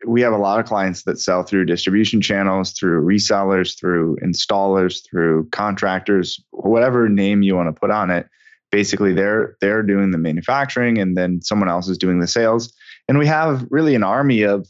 we 0.06 0.22
have 0.22 0.34
a 0.34 0.38
lot 0.38 0.60
of 0.60 0.66
clients 0.66 1.04
that 1.04 1.20
sell 1.20 1.44
through 1.44 1.66
distribution 1.66 2.22
channels, 2.22 2.74
through 2.74 3.04
resellers, 3.06 3.80
through 3.80 4.18
installers, 4.24 5.02
through 5.10 5.50
contractors, 5.52 6.44
whatever 6.52 7.10
name 7.10 7.42
you 7.42 7.56
want 7.56 7.74
to 7.74 7.80
put 7.80 7.92
on 7.92 8.12
it. 8.12 8.28
basically 8.72 9.14
they're 9.14 9.56
they're 9.62 9.84
doing 9.84 10.12
the 10.12 10.18
manufacturing 10.18 10.98
and 10.98 11.16
then 11.16 11.42
someone 11.42 11.70
else 11.70 11.88
is 11.88 11.98
doing 11.98 12.20
the 12.20 12.28
sales 12.28 12.74
and 13.08 13.18
we 13.18 13.26
have 13.28 13.66
really 13.70 13.96
an 13.96 14.04
army 14.04 14.42
of 14.44 14.68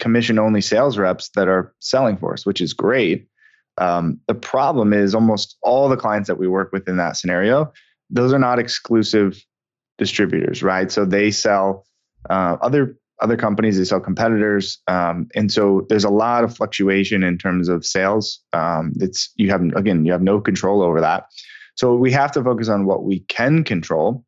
commission 0.00 0.38
only 0.38 0.60
sales 0.60 0.98
reps 0.98 1.30
that 1.36 1.46
are 1.48 1.72
selling 1.78 2.16
for 2.16 2.32
us 2.32 2.44
which 2.44 2.60
is 2.60 2.72
great 2.72 3.28
um, 3.78 4.18
the 4.26 4.34
problem 4.34 4.92
is 4.92 5.14
almost 5.14 5.56
all 5.62 5.88
the 5.88 5.96
clients 5.96 6.26
that 6.28 6.38
we 6.38 6.48
work 6.48 6.72
with 6.72 6.88
in 6.88 6.96
that 6.96 7.16
scenario 7.16 7.72
those 8.10 8.32
are 8.32 8.38
not 8.38 8.58
exclusive 8.58 9.40
distributors 9.98 10.62
right 10.62 10.90
so 10.90 11.04
they 11.04 11.30
sell 11.30 11.84
uh, 12.30 12.56
other 12.60 12.96
other 13.22 13.36
companies 13.36 13.78
they 13.78 13.84
sell 13.84 14.00
competitors 14.00 14.78
um, 14.88 15.26
and 15.34 15.50
so 15.50 15.86
there's 15.88 16.04
a 16.04 16.10
lot 16.10 16.44
of 16.44 16.54
fluctuation 16.54 17.22
in 17.22 17.38
terms 17.38 17.68
of 17.68 17.84
sales 17.84 18.40
um, 18.52 18.92
it's 18.96 19.30
you 19.36 19.50
have 19.50 19.62
again 19.74 20.04
you 20.04 20.12
have 20.12 20.22
no 20.22 20.40
control 20.40 20.82
over 20.82 21.00
that 21.00 21.26
so 21.76 21.94
we 21.94 22.10
have 22.12 22.32
to 22.32 22.42
focus 22.42 22.68
on 22.68 22.86
what 22.86 23.04
we 23.04 23.20
can 23.20 23.62
control. 23.62 24.24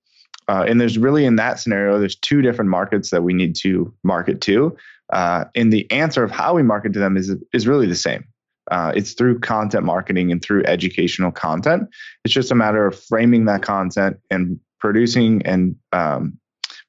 Uh, 0.46 0.64
and 0.66 0.80
there's 0.80 0.96
really 0.96 1.24
in 1.24 1.36
that 1.36 1.58
scenario, 1.58 1.98
there's 1.98 2.16
two 2.16 2.40
different 2.40 2.70
markets 2.70 3.10
that 3.10 3.22
we 3.22 3.34
need 3.34 3.56
to 3.56 3.92
market 4.04 4.40
to. 4.42 4.76
Uh, 5.12 5.46
and 5.54 5.72
the 5.72 5.90
answer 5.90 6.22
of 6.22 6.30
how 6.30 6.54
we 6.54 6.62
market 6.62 6.92
to 6.92 6.98
them 6.98 7.16
is 7.16 7.34
is 7.52 7.66
really 7.66 7.86
the 7.86 7.94
same. 7.94 8.24
Uh, 8.70 8.92
it's 8.94 9.14
through 9.14 9.40
content 9.40 9.84
marketing 9.84 10.30
and 10.30 10.42
through 10.42 10.62
educational 10.66 11.32
content. 11.32 11.88
It's 12.24 12.34
just 12.34 12.50
a 12.50 12.54
matter 12.54 12.86
of 12.86 13.02
framing 13.04 13.46
that 13.46 13.62
content 13.62 14.18
and 14.30 14.60
producing 14.78 15.40
and 15.46 15.76
um, 15.92 16.38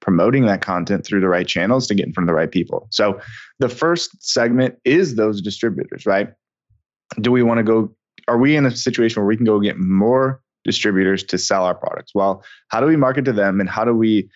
promoting 0.02 0.46
that 0.46 0.62
content 0.62 1.06
through 1.06 1.22
the 1.22 1.28
right 1.28 1.48
channels 1.48 1.88
to 1.88 1.96
get 1.96 2.06
in 2.06 2.14
front 2.14 2.30
of 2.30 2.34
the 2.34 2.38
right 2.38 2.52
people. 2.52 2.88
So 2.90 3.20
the 3.60 3.70
first 3.70 4.12
segment 4.24 4.76
is 4.86 5.16
those 5.16 5.42
distributors, 5.42 6.06
right? 6.06 6.30
Do 7.20 7.32
we 7.32 7.44
want 7.44 7.58
to 7.60 7.64
go? 7.64 7.94
Are 8.28 8.38
we 8.38 8.56
in 8.56 8.66
a 8.66 8.72
situation 8.72 9.22
where 9.22 9.28
we 9.28 9.36
can 9.36 9.46
go 9.46 9.60
get 9.60 9.78
more 9.78 10.42
distributors 10.64 11.24
to 11.24 11.38
sell 11.38 11.64
our 11.64 11.76
products. 11.76 12.14
Well, 12.14 12.44
how 12.70 12.80
do 12.80 12.88
we 12.88 12.96
market 12.96 13.26
to 13.26 13.34
them 13.34 13.60
and 13.60 13.70
how 13.70 13.86
do 13.86 13.96
we 13.96 14.30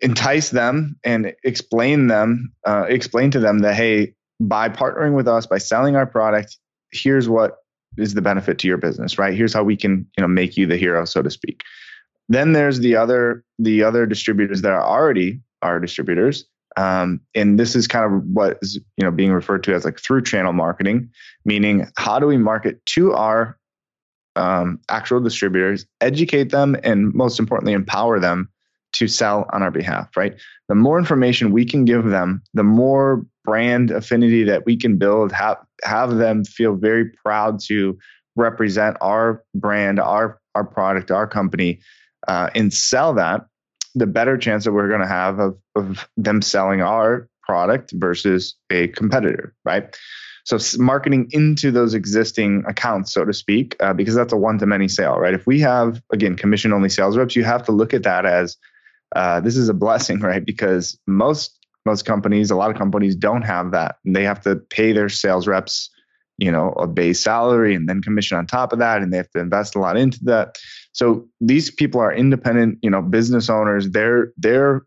entice 0.00 0.50
them 0.50 0.98
and 1.04 1.34
explain 1.44 2.06
them 2.06 2.52
uh, 2.66 2.86
explain 2.88 3.30
to 3.30 3.40
them 3.40 3.58
that 3.58 3.74
hey 3.74 4.14
by 4.40 4.68
partnering 4.68 5.14
with 5.14 5.28
us 5.28 5.46
by 5.46 5.58
selling 5.58 5.96
our 5.96 6.06
product 6.06 6.56
here's 6.92 7.28
what 7.28 7.58
is 7.98 8.14
the 8.14 8.22
benefit 8.22 8.58
to 8.58 8.66
your 8.66 8.78
business 8.78 9.18
right 9.18 9.34
here's 9.34 9.52
how 9.52 9.62
we 9.62 9.76
can 9.76 10.06
you 10.16 10.22
know 10.22 10.28
make 10.28 10.56
you 10.56 10.66
the 10.66 10.78
hero 10.78 11.04
so 11.04 11.20
to 11.20 11.30
speak 11.30 11.60
then 12.28 12.52
there's 12.52 12.80
the 12.80 12.96
other 12.96 13.44
the 13.58 13.82
other 13.82 14.06
distributors 14.06 14.62
that 14.62 14.72
are 14.72 14.84
already 14.84 15.40
our 15.62 15.80
distributors 15.80 16.44
um, 16.76 17.20
and 17.34 17.60
this 17.60 17.76
is 17.76 17.86
kind 17.86 18.04
of 18.04 18.24
what 18.24 18.58
is 18.62 18.76
you 18.96 19.04
know 19.04 19.10
being 19.10 19.32
referred 19.32 19.62
to 19.62 19.74
as 19.74 19.84
like 19.84 19.98
through 19.98 20.22
channel 20.22 20.52
marketing 20.52 21.08
meaning 21.44 21.86
how 21.96 22.18
do 22.18 22.26
we 22.26 22.36
market 22.36 22.84
to 22.86 23.12
our 23.12 23.58
um, 24.36 24.80
actual 24.88 25.20
distributors, 25.20 25.86
educate 26.00 26.50
them, 26.50 26.76
and 26.82 27.12
most 27.14 27.38
importantly, 27.38 27.72
empower 27.72 28.18
them 28.18 28.48
to 28.94 29.08
sell 29.08 29.48
on 29.52 29.62
our 29.62 29.70
behalf, 29.70 30.16
right? 30.16 30.34
The 30.68 30.74
more 30.74 30.98
information 30.98 31.50
we 31.50 31.64
can 31.64 31.84
give 31.84 32.04
them, 32.04 32.42
the 32.54 32.62
more 32.62 33.24
brand 33.44 33.90
affinity 33.90 34.44
that 34.44 34.66
we 34.66 34.76
can 34.76 34.98
build, 34.98 35.32
have, 35.32 35.58
have 35.84 36.16
them 36.16 36.44
feel 36.44 36.74
very 36.74 37.10
proud 37.24 37.58
to 37.60 37.98
represent 38.36 38.96
our 39.00 39.42
brand, 39.54 39.98
our, 39.98 40.40
our 40.54 40.64
product, 40.64 41.10
our 41.10 41.26
company, 41.26 41.80
uh, 42.28 42.50
and 42.54 42.72
sell 42.72 43.14
that, 43.14 43.46
the 43.94 44.06
better 44.06 44.36
chance 44.36 44.64
that 44.64 44.72
we're 44.72 44.88
going 44.88 45.00
to 45.00 45.06
have 45.06 45.38
of, 45.38 45.58
of 45.74 46.08
them 46.16 46.42
selling 46.42 46.80
our 46.80 47.28
product 47.42 47.92
versus 47.94 48.54
a 48.70 48.88
competitor, 48.88 49.54
right? 49.64 49.94
So 50.44 50.58
marketing 50.78 51.28
into 51.30 51.70
those 51.70 51.94
existing 51.94 52.64
accounts, 52.66 53.12
so 53.12 53.24
to 53.24 53.32
speak, 53.32 53.76
uh, 53.80 53.92
because 53.92 54.14
that's 54.14 54.32
a 54.32 54.36
one-to-many 54.36 54.88
sale, 54.88 55.18
right? 55.18 55.34
If 55.34 55.46
we 55.46 55.60
have 55.60 56.02
again 56.12 56.36
commission-only 56.36 56.88
sales 56.88 57.16
reps, 57.16 57.36
you 57.36 57.44
have 57.44 57.64
to 57.66 57.72
look 57.72 57.94
at 57.94 58.02
that 58.02 58.26
as 58.26 58.56
uh, 59.14 59.40
this 59.40 59.56
is 59.56 59.68
a 59.68 59.74
blessing, 59.74 60.20
right? 60.30 60.44
Because 60.44 60.98
most 61.06 61.58
most 61.84 62.04
companies, 62.04 62.50
a 62.50 62.56
lot 62.56 62.70
of 62.70 62.76
companies 62.76 63.16
don't 63.16 63.42
have 63.42 63.72
that, 63.72 63.96
and 64.04 64.14
they 64.14 64.24
have 64.24 64.40
to 64.42 64.56
pay 64.56 64.92
their 64.92 65.08
sales 65.08 65.46
reps, 65.48 65.90
you 66.38 66.50
know, 66.50 66.70
a 66.72 66.86
base 66.86 67.20
salary 67.20 67.74
and 67.74 67.88
then 67.88 68.00
commission 68.00 68.36
on 68.36 68.46
top 68.46 68.72
of 68.72 68.78
that, 68.78 69.02
and 69.02 69.12
they 69.12 69.16
have 69.16 69.30
to 69.30 69.40
invest 69.40 69.74
a 69.74 69.80
lot 69.80 69.96
into 69.96 70.18
that. 70.24 70.56
So 70.92 71.26
these 71.40 71.70
people 71.70 72.00
are 72.00 72.12
independent, 72.12 72.78
you 72.82 72.90
know, 72.90 73.02
business 73.02 73.48
owners. 73.48 73.90
They're 73.90 74.32
they're 74.36 74.82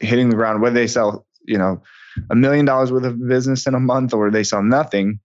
hitting 0.00 0.28
the 0.28 0.36
ground 0.36 0.62
whether 0.62 0.74
they 0.74 0.86
sell, 0.86 1.26
you 1.44 1.58
know 1.58 1.82
a 2.30 2.34
million 2.34 2.64
dollars 2.64 2.92
worth 2.92 3.04
of 3.04 3.26
business 3.26 3.66
in 3.66 3.74
a 3.74 3.80
month 3.80 4.14
or 4.14 4.30
they 4.30 4.44
sell 4.44 4.62
nothing, 4.62 5.20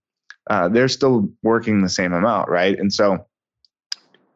uh, 0.50 0.68
they're 0.68 0.88
still 0.88 1.28
working 1.42 1.82
the 1.82 1.88
same 1.88 2.12
amount, 2.12 2.48
right? 2.48 2.78
And 2.78 2.92
so 2.92 3.26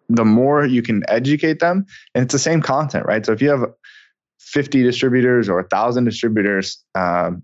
the 0.08 0.24
more 0.24 0.64
you 0.64 0.82
can 0.82 1.02
educate 1.08 1.60
them, 1.60 1.86
and 2.14 2.24
it's 2.24 2.32
the 2.32 2.38
same 2.38 2.62
content, 2.62 3.06
right? 3.06 3.24
So 3.24 3.32
if 3.32 3.42
you 3.42 3.50
have 3.50 3.64
50 4.40 4.82
distributors 4.82 5.48
or 5.48 5.56
1,000 5.56 6.04
distributors, 6.04 6.82
um, 6.94 7.42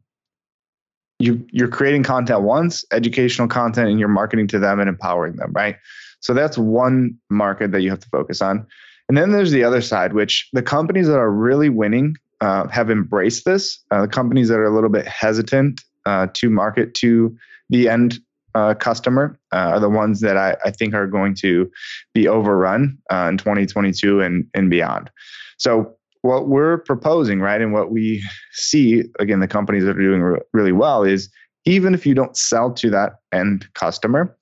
you, 1.18 1.46
you're 1.52 1.68
creating 1.68 2.02
content 2.02 2.42
once, 2.42 2.84
educational 2.90 3.48
content, 3.48 3.88
and 3.88 4.00
you're 4.00 4.08
marketing 4.08 4.48
to 4.48 4.58
them 4.58 4.80
and 4.80 4.88
empowering 4.88 5.36
them, 5.36 5.52
right? 5.52 5.76
So 6.24 6.32
that's 6.32 6.56
one 6.56 7.18
market 7.28 7.70
that 7.72 7.82
you 7.82 7.90
have 7.90 8.00
to 8.00 8.08
focus 8.08 8.40
on. 8.40 8.66
And 9.10 9.18
then 9.18 9.32
there's 9.32 9.50
the 9.50 9.62
other 9.62 9.82
side, 9.82 10.14
which 10.14 10.48
the 10.54 10.62
companies 10.62 11.06
that 11.06 11.18
are 11.18 11.30
really 11.30 11.68
winning 11.68 12.16
uh, 12.40 12.66
have 12.68 12.90
embraced 12.90 13.44
this. 13.44 13.78
Uh, 13.90 14.06
companies 14.06 14.48
that 14.48 14.58
are 14.58 14.64
a 14.64 14.74
little 14.74 14.88
bit 14.88 15.06
hesitant 15.06 15.82
uh, 16.06 16.28
to 16.32 16.48
market 16.48 16.94
to 16.94 17.36
the 17.68 17.90
end 17.90 18.20
uh, 18.54 18.72
customer 18.72 19.38
uh, 19.52 19.72
are 19.74 19.80
the 19.80 19.90
ones 19.90 20.20
that 20.20 20.38
I, 20.38 20.56
I, 20.64 20.70
think 20.70 20.94
are 20.94 21.06
going 21.06 21.34
to 21.40 21.70
be 22.14 22.26
overrun 22.26 22.96
uh, 23.12 23.26
in 23.28 23.36
2022 23.36 24.20
and, 24.20 24.46
and 24.54 24.70
beyond. 24.70 25.10
So, 25.58 25.94
what 26.22 26.48
we're 26.48 26.78
proposing, 26.78 27.40
right, 27.40 27.60
and 27.60 27.74
what 27.74 27.90
we 27.90 28.22
see, 28.52 29.04
again, 29.18 29.40
the 29.40 29.48
companies 29.48 29.84
that 29.84 29.96
are 29.96 30.00
doing 30.00 30.22
re- 30.22 30.40
really 30.54 30.72
well 30.72 31.02
is 31.02 31.28
even 31.66 31.92
if 31.92 32.06
you 32.06 32.14
don't 32.14 32.36
sell 32.36 32.72
to 32.74 32.88
that 32.90 33.16
end 33.32 33.66
customer, 33.74 34.34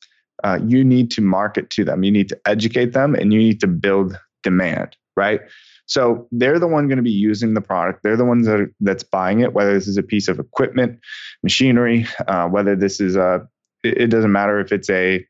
you 0.64 0.84
need 0.84 1.10
to 1.12 1.20
market 1.20 1.70
to 1.70 1.84
them. 1.84 2.02
You 2.02 2.10
need 2.10 2.28
to 2.28 2.40
educate 2.46 2.92
them 2.92 3.14
and 3.14 3.32
you 3.32 3.38
need 3.38 3.60
to 3.60 3.66
build 3.66 4.18
demand, 4.42 4.96
right? 5.16 5.40
So 5.86 6.26
they're 6.32 6.58
the 6.58 6.68
one 6.68 6.88
going 6.88 6.96
to 6.96 7.02
be 7.02 7.10
using 7.10 7.54
the 7.54 7.60
product. 7.60 8.02
They're 8.02 8.16
the 8.16 8.24
ones 8.24 8.46
that 8.46 8.60
are, 8.60 8.72
that's 8.80 9.02
buying 9.04 9.40
it, 9.40 9.52
whether 9.52 9.74
this 9.74 9.86
is 9.86 9.98
a 9.98 10.02
piece 10.02 10.26
of 10.26 10.38
equipment, 10.38 10.98
machinery, 11.42 12.06
uh, 12.26 12.48
whether 12.48 12.74
this 12.74 13.00
is 13.00 13.14
a, 13.14 13.46
it, 13.84 14.02
it 14.02 14.06
doesn't 14.06 14.32
matter 14.32 14.58
if 14.58 14.72
it's 14.72 14.88
a, 14.88 15.26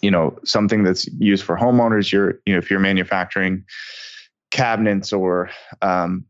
you 0.00 0.10
know, 0.10 0.38
something 0.44 0.84
that's 0.84 1.08
used 1.18 1.44
for 1.44 1.56
homeowners. 1.56 2.12
You're, 2.12 2.38
you 2.46 2.52
know, 2.52 2.58
if 2.58 2.70
you're 2.70 2.78
manufacturing 2.78 3.64
cabinets 4.52 5.12
or, 5.12 5.50
um, 5.82 6.24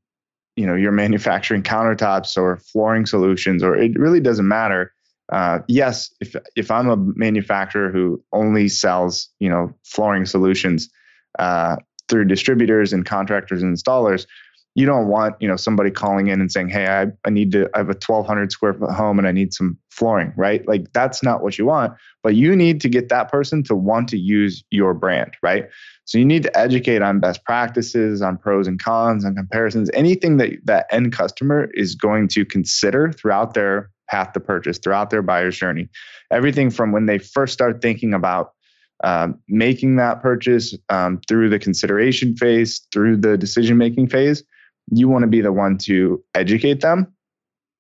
you 0.57 0.67
know, 0.67 0.75
you're 0.75 0.93
manufacturing 1.05 1.63
countertops 1.63 2.39
or 2.39 2.57
flooring 2.57 3.05
solutions, 3.05 3.63
or 3.63 3.77
it 3.77 3.99
really 3.99 4.21
doesn't 4.21 4.49
matter. 4.49 4.94
Uh, 5.33 5.61
yes, 5.69 6.13
if 6.21 6.37
if 6.57 6.71
I'm 6.71 6.89
a 6.89 6.97
manufacturer 6.97 7.91
who 7.91 8.23
only 8.33 8.69
sells, 8.69 9.29
you 9.41 9.49
know, 9.49 9.73
flooring 9.85 10.27
solutions, 10.27 10.91
uh, 11.39 11.77
through 12.09 12.27
distributors 12.27 12.93
and 12.93 13.07
contractors 13.07 13.63
and 13.63 13.75
installers 13.77 14.27
you 14.75 14.87
don't 14.87 15.07
want 15.07 15.37
you 15.41 15.49
know 15.49 15.57
somebody 15.57 15.91
calling 15.91 16.27
in 16.27 16.41
and 16.41 16.51
saying 16.51 16.69
hey 16.69 16.87
i, 16.87 17.07
I 17.25 17.31
need 17.31 17.53
to 17.53 17.71
i 17.75 17.79
have 17.79 17.89
a 17.89 17.99
1200 18.07 18.53
square 18.53 18.75
foot 18.75 18.91
home 18.91 19.19
and 19.19 19.27
i 19.27 19.33
need 19.33 19.55
some 19.55 19.79
flooring 19.91 20.33
right? 20.37 20.67
Like 20.67 20.93
that's 20.93 21.23
not 21.23 21.43
what 21.43 21.57
you 21.57 21.67
want 21.67 21.95
but 22.23 22.35
you 22.35 22.57
need 22.57 22.81
to 22.81 22.89
get 22.89 23.09
that 23.11 23.31
person 23.31 23.63
to 23.65 23.75
want 23.75 24.09
to 24.09 24.19
use 24.19 24.65
your 24.71 24.93
brand 24.93 25.37
right? 25.43 25.69
So 26.05 26.19
you 26.19 26.25
need 26.25 26.43
to 26.43 26.59
educate 26.59 27.01
on 27.01 27.21
best 27.21 27.45
practices 27.45 28.21
on 28.21 28.37
pros 28.37 28.67
and 28.67 28.83
cons 28.83 29.25
on 29.25 29.37
comparisons 29.37 29.91
anything 29.95 30.39
that 30.39 30.51
that 30.65 30.87
end 30.91 31.13
customer 31.13 31.71
is 31.75 31.95
going 31.95 32.29
to 32.29 32.45
consider 32.45 33.13
throughout 33.13 33.55
their 33.55 33.91
path 34.15 34.33
to 34.33 34.41
purchase 34.41 34.79
throughout 34.79 35.11
their 35.11 35.23
buyer's 35.23 35.57
journey 35.57 35.89
everything 36.31 36.71
from 36.71 36.93
when 36.93 37.07
they 37.07 37.19
first 37.19 37.53
start 37.53 37.81
thinking 37.81 38.15
about 38.15 38.53
um, 39.03 39.39
making 39.49 39.97
that 39.97 40.23
purchase 40.23 40.77
um, 40.89 41.21
through 41.29 41.51
the 41.51 41.59
consideration 41.59 42.37
phase, 42.37 42.87
through 42.93 43.17
the 43.17 43.37
decision 43.37 43.77
making 43.77 44.09
phase, 44.09 44.43
you 44.91 45.09
want 45.09 45.23
to 45.23 45.29
be 45.29 45.41
the 45.41 45.53
one 45.53 45.79
to 45.79 46.23
educate 46.35 46.81
them. 46.81 47.13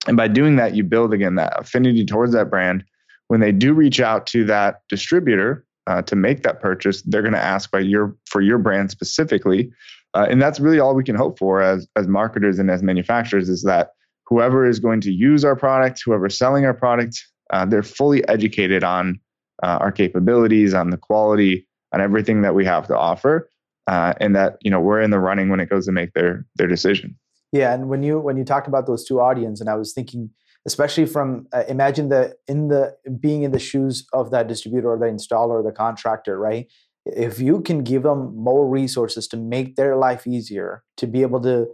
And 0.06 0.16
by 0.16 0.28
doing 0.28 0.56
that, 0.56 0.74
you 0.74 0.84
build 0.84 1.14
again 1.14 1.36
that 1.36 1.58
affinity 1.58 2.04
towards 2.04 2.32
that 2.32 2.50
brand. 2.50 2.84
When 3.28 3.40
they 3.40 3.52
do 3.52 3.72
reach 3.72 4.00
out 4.00 4.26
to 4.28 4.44
that 4.46 4.82
distributor 4.88 5.64
uh, 5.86 6.02
to 6.02 6.16
make 6.16 6.42
that 6.42 6.60
purchase, 6.60 7.02
they're 7.02 7.22
going 7.22 7.32
to 7.32 7.42
ask 7.42 7.70
by 7.70 7.80
your 7.80 8.14
for 8.26 8.42
your 8.42 8.58
brand 8.58 8.90
specifically, 8.90 9.72
uh, 10.12 10.26
and 10.28 10.42
that's 10.42 10.60
really 10.60 10.78
all 10.78 10.94
we 10.94 11.04
can 11.04 11.16
hope 11.16 11.38
for 11.38 11.62
as 11.62 11.88
as 11.96 12.06
marketers 12.06 12.58
and 12.58 12.70
as 12.70 12.82
manufacturers 12.82 13.48
is 13.48 13.62
that 13.62 13.92
whoever 14.26 14.66
is 14.66 14.78
going 14.78 15.00
to 15.02 15.12
use 15.12 15.44
our 15.44 15.56
product, 15.56 16.02
whoever's 16.04 16.36
selling 16.36 16.64
our 16.64 16.74
product, 16.74 17.22
uh, 17.52 17.64
they're 17.64 17.82
fully 17.82 18.26
educated 18.28 18.82
on 18.82 19.20
uh, 19.62 19.78
our 19.80 19.92
capabilities, 19.92 20.74
on 20.74 20.90
the 20.90 20.96
quality, 20.96 21.66
on 21.92 22.00
everything 22.00 22.42
that 22.42 22.54
we 22.54 22.64
have 22.64 22.86
to 22.88 22.96
offer, 22.96 23.48
uh, 23.86 24.14
and 24.20 24.34
that 24.34 24.56
you 24.60 24.70
know 24.70 24.80
we're 24.80 25.00
in 25.00 25.10
the 25.10 25.20
running 25.20 25.48
when 25.48 25.60
it 25.60 25.68
goes 25.68 25.86
to 25.86 25.92
make 25.92 26.12
their 26.14 26.44
their 26.56 26.68
decision. 26.68 27.16
Yeah, 27.52 27.72
and 27.72 27.88
when 27.88 28.02
you 28.02 28.18
when 28.18 28.36
you 28.36 28.44
talked 28.44 28.66
about 28.66 28.86
those 28.86 29.04
two 29.04 29.20
audiences, 29.20 29.60
and 29.60 29.70
I 29.70 29.76
was 29.76 29.92
thinking, 29.92 30.30
especially 30.66 31.06
from 31.06 31.46
uh, 31.52 31.64
imagine 31.68 32.08
the 32.08 32.34
in 32.48 32.68
the 32.68 32.96
being 33.20 33.42
in 33.42 33.52
the 33.52 33.58
shoes 33.58 34.06
of 34.12 34.30
that 34.32 34.48
distributor 34.48 34.90
or 34.90 34.98
the 34.98 35.06
installer 35.06 35.60
or 35.60 35.62
the 35.62 35.72
contractor, 35.72 36.38
right? 36.38 36.66
if 37.06 37.38
you 37.38 37.60
can 37.60 37.82
give 37.82 38.02
them 38.02 38.34
more 38.36 38.66
resources 38.66 39.28
to 39.28 39.36
make 39.36 39.76
their 39.76 39.96
life 39.96 40.26
easier 40.26 40.82
to 40.96 41.06
be 41.06 41.22
able 41.22 41.40
to 41.40 41.68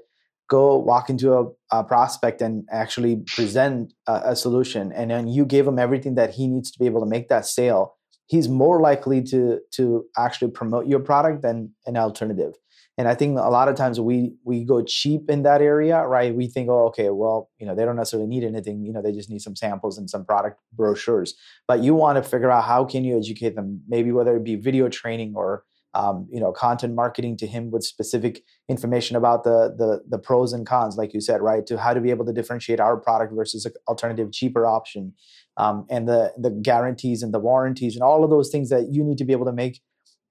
go 0.51 0.77
walk 0.77 1.09
into 1.09 1.33
a, 1.33 1.47
a 1.71 1.85
prospect 1.85 2.43
and 2.43 2.67
actually 2.73 3.23
present 3.35 3.95
a, 4.07 4.21
a, 4.33 4.37
solution 4.37 4.93
and 4.93 5.11
then 5.11 5.29
you 5.29 5.47
give 5.47 5.67
him 5.67 5.79
everything 5.79 6.17
that 6.17 6.35
he 6.35 6.49
needs 6.49 6.73
to 6.73 6.79
be 6.79 6.87
able 6.87 7.01
to 7.01 7.07
make 7.07 7.29
that 7.29 7.47
sale 7.47 7.95
he's 8.31 8.49
more 8.49 8.81
likely 8.81 9.21
to 9.21 9.61
to 9.73 10.05
actually 10.17 10.53
promote 10.53 10.87
your 10.87 11.01
product 11.01 11.43
than 11.43 11.75
an 11.87 11.97
alternative. 11.97 12.55
And 12.97 13.09
i 13.09 13.15
think 13.15 13.39
a 13.39 13.51
lot 13.59 13.69
of 13.69 13.77
times 13.77 13.99
we 13.99 14.35
we 14.45 14.65
go 14.65 14.83
cheap 14.85 15.29
in 15.29 15.43
that 15.43 15.61
area 15.63 16.07
right? 16.07 16.35
We 16.35 16.47
think 16.47 16.69
oh 16.69 16.87
okay 16.91 17.11
well 17.11 17.51
you 17.59 17.67
know 17.67 17.75
they 17.75 17.85
don't 17.85 17.97
necessarily 17.97 18.29
need 18.29 18.45
anything 18.45 18.85
you 18.85 18.93
know 18.93 19.03
they 19.03 19.13
just 19.13 19.31
need 19.31 19.43
some 19.43 19.57
samples 19.57 19.99
and 19.99 20.09
some 20.09 20.25
product 20.25 20.61
brochures. 20.73 21.35
But 21.67 21.83
you 21.83 21.95
want 21.95 22.17
to 22.23 22.29
figure 22.33 22.51
out 22.51 22.65
how 22.65 22.85
can 22.85 23.05
you 23.05 23.17
educate 23.19 23.55
them 23.57 23.83
maybe 23.89 24.13
whether 24.13 24.37
it 24.37 24.45
be 24.45 24.57
video 24.57 24.89
training 24.89 25.33
or 25.35 25.65
um, 25.95 26.29
you 26.31 26.41
know 26.41 26.53
content 26.53 26.95
marketing 26.95 27.37
to 27.39 27.47
him 27.47 27.71
with 27.71 27.85
specific 27.85 28.43
information 28.69 29.17
about 29.17 29.45
the, 29.45 29.75
the 29.77 30.03
the 30.09 30.19
pros 30.19 30.53
and 30.53 30.67
cons 30.67 30.97
like 30.97 31.13
you 31.13 31.21
said 31.21 31.41
right? 31.41 31.67
To 31.67 31.79
how 31.79 31.95
to 31.95 32.01
be 32.01 32.11
able 32.11 32.25
to 32.27 32.33
differentiate 32.33 32.81
our 32.81 32.97
product 32.97 33.33
versus 33.35 33.65
an 33.65 33.73
alternative 33.89 34.33
cheaper 34.33 34.67
option. 34.67 35.15
Um, 35.57 35.87
and 35.91 36.09
the 36.09 36.33
the 36.39 36.51
guarantees 36.51 37.23
and 37.23 37.35
the 37.35 37.41
warranties 37.41 37.95
and 37.95 38.03
all 38.03 38.25
of 38.25 38.31
those 38.31 38.51
things 38.51 38.71
that 38.71 38.93
you 38.93 39.03
need 39.03 39.19
to 39.19 39.25
be 39.25 39.33
able 39.33 39.47
to 39.47 39.53
make 39.53 39.81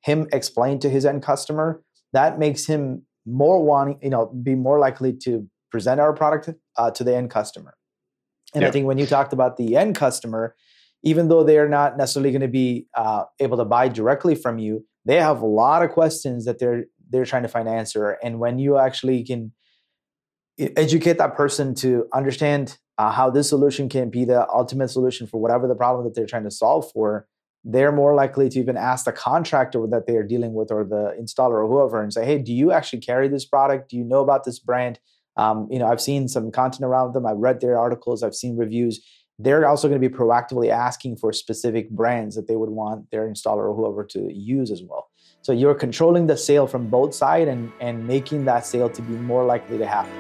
him 0.02 0.28
explain 0.32 0.80
to 0.80 0.90
his 0.90 1.06
end 1.06 1.24
customer 1.24 1.84
that 2.14 2.40
makes 2.40 2.66
him 2.66 3.04
more 3.26 3.64
wanting 3.64 4.00
you 4.02 4.10
know 4.10 4.28
be 4.28 4.56
more 4.56 4.80
likely 4.80 5.14
to 5.14 5.48
present 5.72 6.00
our 6.00 6.14
product 6.14 6.50
uh, 6.78 6.90
to 6.92 7.04
the 7.04 7.16
end 7.16 7.30
customer. 7.30 7.76
And 8.54 8.64
yeah. 8.64 8.70
i 8.70 8.72
think 8.72 8.88
when 8.88 8.98
you 8.98 9.06
talked 9.06 9.34
about 9.34 9.58
the 9.58 9.76
end 9.76 9.96
customer 9.96 10.56
even 11.04 11.30
though 11.30 11.44
they 11.44 11.58
are 11.58 11.70
not 11.70 11.98
necessarily 11.98 12.32
going 12.32 12.42
to 12.42 12.48
be 12.48 12.88
uh, 12.94 13.24
able 13.40 13.58
to 13.58 13.66
buy 13.66 13.88
directly 13.88 14.36
from 14.36 14.60
you 14.60 14.86
they 15.06 15.16
have 15.16 15.42
a 15.42 15.46
lot 15.46 15.84
of 15.84 15.92
questions 15.92 16.46
that 16.46 16.60
they're 16.60 16.86
they're 17.10 17.26
trying 17.26 17.44
to 17.44 17.50
find 17.50 17.68
answer. 17.68 18.18
And 18.24 18.40
when 18.40 18.60
you 18.60 18.78
actually 18.78 19.24
can 19.24 19.52
educate 20.60 21.18
that 21.18 21.36
person 21.36 21.74
to 21.74 22.06
understand 22.14 22.78
uh, 22.98 23.12
how 23.12 23.30
this 23.30 23.50
solution 23.50 23.88
can 23.88 24.10
be 24.10 24.26
the 24.26 24.48
ultimate 24.50 24.90
solution 24.90 25.26
for 25.26 25.40
whatever 25.40 25.68
the 25.68 25.76
problem 25.76 26.06
that 26.06 26.14
they're 26.16 26.26
trying 26.26 26.44
to 26.44 26.52
solve 26.52 26.92
for 26.92 27.28
they're 27.66 27.92
more 27.92 28.16
likely 28.16 28.48
to 28.50 28.60
even 28.60 28.78
ask 28.78 29.06
the 29.06 29.12
contractor 29.12 29.86
that 29.88 30.08
they 30.08 30.16
are 30.16 30.24
dealing 30.24 30.54
with 30.54 30.72
or 30.72 30.84
the 30.84 31.16
installer 31.20 31.64
or 31.64 31.68
whoever 31.68 32.02
and 32.02 32.14
say 32.14 32.26
hey 32.26 32.38
do 32.38 32.54
you 32.54 32.72
actually 32.72 33.00
carry 33.00 33.28
this 33.28 33.46
product? 33.46 33.90
Do 33.90 33.98
you 33.98 34.04
know 34.04 34.22
about 34.22 34.44
this 34.44 34.60
brand? 34.60 35.00
Um, 35.38 35.68
you 35.72 35.80
know 35.80 35.88
i've 35.88 36.02
seen 36.02 36.28
some 36.28 36.52
content 36.52 36.84
around 36.84 37.14
them. 37.14 37.26
I've 37.26 37.38
read 37.38 37.62
their 37.62 37.78
articles. 37.78 38.24
I've 38.24 38.36
seen 38.36 38.58
reviews 38.58 39.06
they're 39.40 39.66
also 39.66 39.88
going 39.88 40.00
to 40.00 40.10
be 40.10 40.14
proactively 40.14 40.70
asking 40.70 41.16
for 41.16 41.32
specific 41.32 41.90
brands 41.90 42.36
that 42.36 42.48
they 42.48 42.58
would 42.58 42.70
want 42.70 43.10
their 43.10 43.28
installer 43.28 43.70
or 43.70 43.74
whoever 43.74 44.04
to 44.04 44.32
use 44.34 44.70
as 44.70 44.84
well. 44.84 45.10
So 45.42 45.54
you're 45.54 45.74
controlling 45.74 46.28
the 46.28 46.36
sale 46.36 46.68
from 46.68 46.88
both 46.88 47.16
sides 47.16 47.50
and, 47.50 47.72
and 47.80 48.06
making 48.06 48.44
that 48.46 48.66
sale 48.66 48.90
to 48.90 49.02
be 49.02 49.14
more 49.14 49.46
likely 49.46 49.78
to 49.78 49.88
happen. 49.88 50.12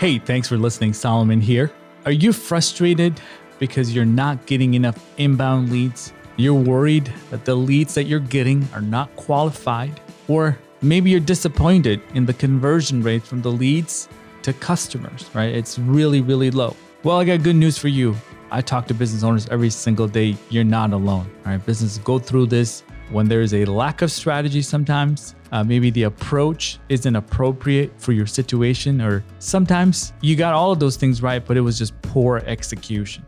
Hey, 0.00 0.18
thanks 0.18 0.48
for 0.48 0.56
listening. 0.56 0.94
Solomon 0.94 1.42
here. 1.42 1.70
Are 2.06 2.12
you 2.12 2.32
frustrated 2.32 3.20
because 3.58 3.94
you're 3.94 4.06
not 4.06 4.46
getting 4.46 4.72
enough 4.72 4.98
inbound 5.18 5.70
leads? 5.70 6.14
You're 6.38 6.54
worried 6.54 7.12
that 7.30 7.44
the 7.44 7.54
leads 7.54 7.94
that 7.94 8.04
you're 8.04 8.20
getting 8.20 8.66
are 8.72 8.80
not 8.80 9.14
qualified? 9.16 10.00
Or 10.28 10.58
maybe 10.80 11.10
you're 11.10 11.20
disappointed 11.20 12.00
in 12.14 12.24
the 12.24 12.32
conversion 12.32 13.02
rate 13.02 13.22
from 13.22 13.42
the 13.42 13.52
leads 13.52 14.08
to 14.42 14.52
customers, 14.52 15.28
right? 15.34 15.54
It's 15.54 15.78
really, 15.78 16.20
really 16.20 16.50
low. 16.50 16.76
Well, 17.02 17.18
I 17.18 17.24
got 17.24 17.42
good 17.42 17.56
news 17.56 17.78
for 17.78 17.88
you. 17.88 18.14
I 18.50 18.60
talk 18.60 18.86
to 18.88 18.94
business 18.94 19.22
owners 19.22 19.48
every 19.48 19.70
single 19.70 20.06
day. 20.06 20.36
You're 20.50 20.64
not 20.64 20.92
alone. 20.92 21.30
All 21.44 21.52
right, 21.52 21.66
businesses 21.66 21.98
go 21.98 22.18
through 22.18 22.46
this 22.46 22.84
when 23.10 23.28
there 23.28 23.40
is 23.40 23.54
a 23.54 23.64
lack 23.64 24.02
of 24.02 24.12
strategy 24.12 24.62
sometimes. 24.62 25.34
Uh, 25.52 25.62
maybe 25.62 25.90
the 25.90 26.04
approach 26.04 26.78
isn't 26.88 27.14
appropriate 27.14 27.92
for 27.98 28.12
your 28.12 28.26
situation, 28.26 29.00
or 29.00 29.24
sometimes 29.38 30.12
you 30.20 30.36
got 30.36 30.54
all 30.54 30.72
of 30.72 30.80
those 30.80 30.96
things 30.96 31.22
right, 31.22 31.44
but 31.44 31.56
it 31.56 31.60
was 31.60 31.78
just 31.78 32.00
poor 32.02 32.42
execution. 32.46 33.24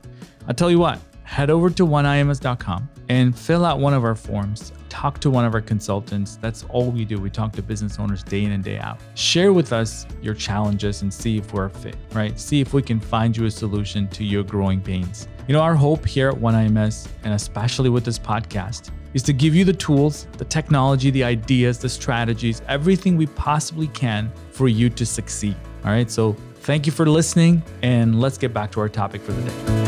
I'll 0.48 0.54
tell 0.54 0.70
you 0.70 0.78
what, 0.78 1.00
head 1.24 1.50
over 1.50 1.68
to 1.70 1.86
oneims.com 1.86 2.88
and 3.08 3.36
fill 3.36 3.64
out 3.64 3.80
one 3.80 3.92
of 3.92 4.04
our 4.04 4.14
forms 4.14 4.72
talk 4.94 5.18
to 5.18 5.28
one 5.28 5.44
of 5.44 5.54
our 5.54 5.60
consultants. 5.60 6.36
That's 6.36 6.64
all 6.68 6.92
we 6.92 7.04
do. 7.04 7.18
We 7.18 7.28
talk 7.28 7.52
to 7.54 7.62
business 7.62 7.98
owners 7.98 8.22
day 8.22 8.44
in 8.44 8.52
and 8.52 8.62
day 8.62 8.78
out. 8.78 9.00
Share 9.14 9.52
with 9.52 9.72
us 9.72 10.06
your 10.22 10.34
challenges 10.34 11.02
and 11.02 11.12
see 11.12 11.36
if 11.36 11.52
we're 11.52 11.64
a 11.64 11.70
fit, 11.70 11.96
right? 12.12 12.38
See 12.38 12.60
if 12.60 12.72
we 12.72 12.80
can 12.80 13.00
find 13.00 13.36
you 13.36 13.44
a 13.46 13.50
solution 13.50 14.06
to 14.10 14.22
your 14.22 14.44
growing 14.44 14.80
pains. 14.80 15.26
You 15.48 15.52
know, 15.52 15.60
our 15.60 15.74
hope 15.74 16.06
here 16.06 16.28
at 16.28 16.36
OneIMS, 16.36 17.08
and 17.24 17.34
especially 17.34 17.90
with 17.90 18.04
this 18.04 18.20
podcast, 18.20 18.92
is 19.14 19.22
to 19.24 19.32
give 19.32 19.52
you 19.52 19.64
the 19.64 19.72
tools, 19.72 20.28
the 20.38 20.44
technology, 20.44 21.10
the 21.10 21.24
ideas, 21.24 21.78
the 21.78 21.88
strategies, 21.88 22.62
everything 22.68 23.16
we 23.16 23.26
possibly 23.26 23.88
can 23.88 24.30
for 24.52 24.68
you 24.68 24.88
to 24.90 25.04
succeed. 25.04 25.56
All 25.84 25.90
right. 25.90 26.08
So 26.08 26.36
thank 26.60 26.86
you 26.86 26.92
for 26.92 27.04
listening, 27.04 27.64
and 27.82 28.20
let's 28.20 28.38
get 28.38 28.54
back 28.54 28.70
to 28.72 28.80
our 28.80 28.88
topic 28.88 29.22
for 29.22 29.32
the 29.32 29.42
day 29.50 29.83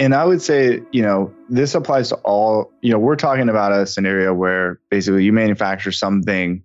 and 0.00 0.14
I 0.14 0.24
would 0.24 0.40
say, 0.40 0.80
you 0.92 1.02
know, 1.02 1.30
this 1.50 1.74
applies 1.74 2.08
to 2.08 2.16
all, 2.16 2.72
you 2.80 2.90
know, 2.90 2.98
we're 2.98 3.16
talking 3.16 3.50
about 3.50 3.70
a 3.70 3.86
scenario 3.86 4.32
where 4.32 4.80
basically 4.90 5.24
you 5.24 5.32
manufacture 5.32 5.92
something 5.92 6.62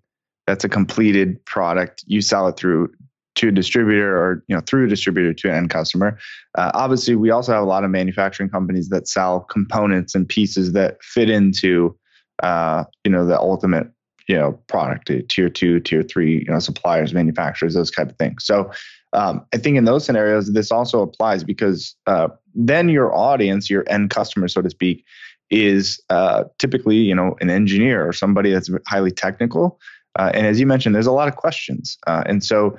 that's 0.48 0.64
a 0.64 0.70
completed 0.70 1.44
product, 1.46 2.06
you 2.08 2.22
sell 2.22 2.48
it 2.48 2.56
through 2.56 2.94
to 3.36 3.50
a 3.50 3.52
distributor 3.52 4.16
or, 4.16 4.42
you 4.48 4.56
know, 4.56 4.62
through 4.62 4.86
a 4.86 4.88
distributor 4.88 5.34
to 5.34 5.50
an 5.50 5.56
end 5.56 5.70
customer. 5.70 6.18
Uh, 6.58 6.72
obviously, 6.74 7.18
we 7.18 7.30
also 7.30 7.52
have 7.52 7.62
a 7.62 7.66
lot 7.66 7.84
of 7.84 7.90
manufacturing 7.90 8.50
companies 8.50 8.88
that 8.88 9.06
sell 9.06 9.42
components 9.42 10.16
and 10.16 10.30
pieces 10.30 10.72
that 10.72 11.04
fit 11.04 11.30
into, 11.30 11.94
uh, 12.42 12.86
you 13.04 13.12
know, 13.12 13.26
the 13.26 13.38
ultimate, 13.38 13.92
you 14.30 14.38
know, 14.38 14.54
product, 14.68 15.12
tier 15.28 15.50
two, 15.50 15.82
tier 15.82 16.04
three, 16.04 16.38
you 16.48 16.54
know, 16.54 16.60
suppliers, 16.60 17.14
manufacturers, 17.14 17.74
those 17.74 17.92
type 17.92 18.10
of 18.10 18.18
things. 18.18 18.46
So 18.46 18.72
um, 19.16 19.46
I 19.54 19.58
think 19.58 19.78
in 19.78 19.86
those 19.86 20.06
scenarios, 20.06 20.52
this 20.52 20.72
also 20.72 21.02
applies 21.02 21.44
because 21.44 21.96
uh, 22.06 22.28
then 22.54 22.90
your 22.90 23.16
audience, 23.16 23.70
your 23.70 23.86
end 23.88 24.10
customer, 24.10 24.48
so 24.48 24.62
to 24.62 24.70
speak, 24.70 25.06
is 25.50 26.02
uh, 26.10 26.44
typically 26.60 26.98
you 26.98 27.16
know 27.16 27.36
an 27.40 27.50
engineer 27.50 28.08
or 28.08 28.14
somebody 28.14 28.52
that's 28.52 28.70
highly 28.88 29.12
technical. 29.12 29.80
Uh, 30.18 30.32
and 30.34 30.46
as 30.48 30.60
you 30.60 30.66
mentioned, 30.66 30.96
there's 30.96 31.08
a 31.08 31.12
lot 31.12 31.28
of 31.28 31.36
questions, 31.36 31.98
uh, 32.08 32.24
and 32.26 32.44
so 32.44 32.78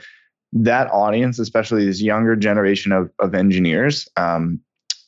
that 0.53 0.91
audience, 0.91 1.39
especially 1.39 1.85
this 1.85 2.03
younger 2.03 2.37
generation 2.37 2.93
of 2.93 3.11
of 3.19 3.35
engineers, 3.35 4.09
um, 4.17 4.61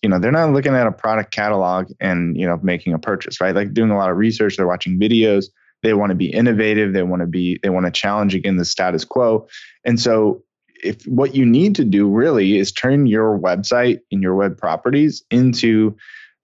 you 0.03 0.09
know, 0.09 0.19
they're 0.19 0.33
not 0.33 0.53
looking 0.53 0.75
at 0.75 0.87
a 0.87 0.93
product 0.93 1.33
catalog 1.33 1.91
and 2.01 2.37
you 2.37 2.47
know 2.47 2.59
making 2.63 2.95
a 2.95 2.99
purchase, 2.99 3.41
right? 3.41 3.55
Like 3.55 3.75
doing 3.75 3.91
a 3.91 3.97
lot 3.97 4.11
of 4.11 4.17
research, 4.17 4.57
they're 4.57 4.67
watching 4.67 4.99
videos. 4.99 5.47
They 5.83 5.95
want 5.95 6.11
to 6.11 6.17
be 6.17 6.27
innovative. 6.27 6.93
They 6.93 7.05
want 7.05 7.21
to 7.21 7.27
be. 7.27 7.61
They 7.63 7.71
want 7.71 7.87
to 7.87 7.93
challenge 7.93 8.35
again 8.35 8.57
the 8.57 8.65
status 8.65 9.05
quo. 9.05 9.47
And 9.85 10.01
so 10.01 10.43
if 10.83 11.03
what 11.07 11.35
you 11.35 11.45
need 11.45 11.75
to 11.77 11.85
do 11.85 12.09
really 12.09 12.59
is 12.59 12.73
turn 12.73 13.07
your 13.07 13.39
website 13.39 14.01
and 14.11 14.23
your 14.23 14.35
web 14.35 14.57
properties 14.57 15.23
into 15.31 15.97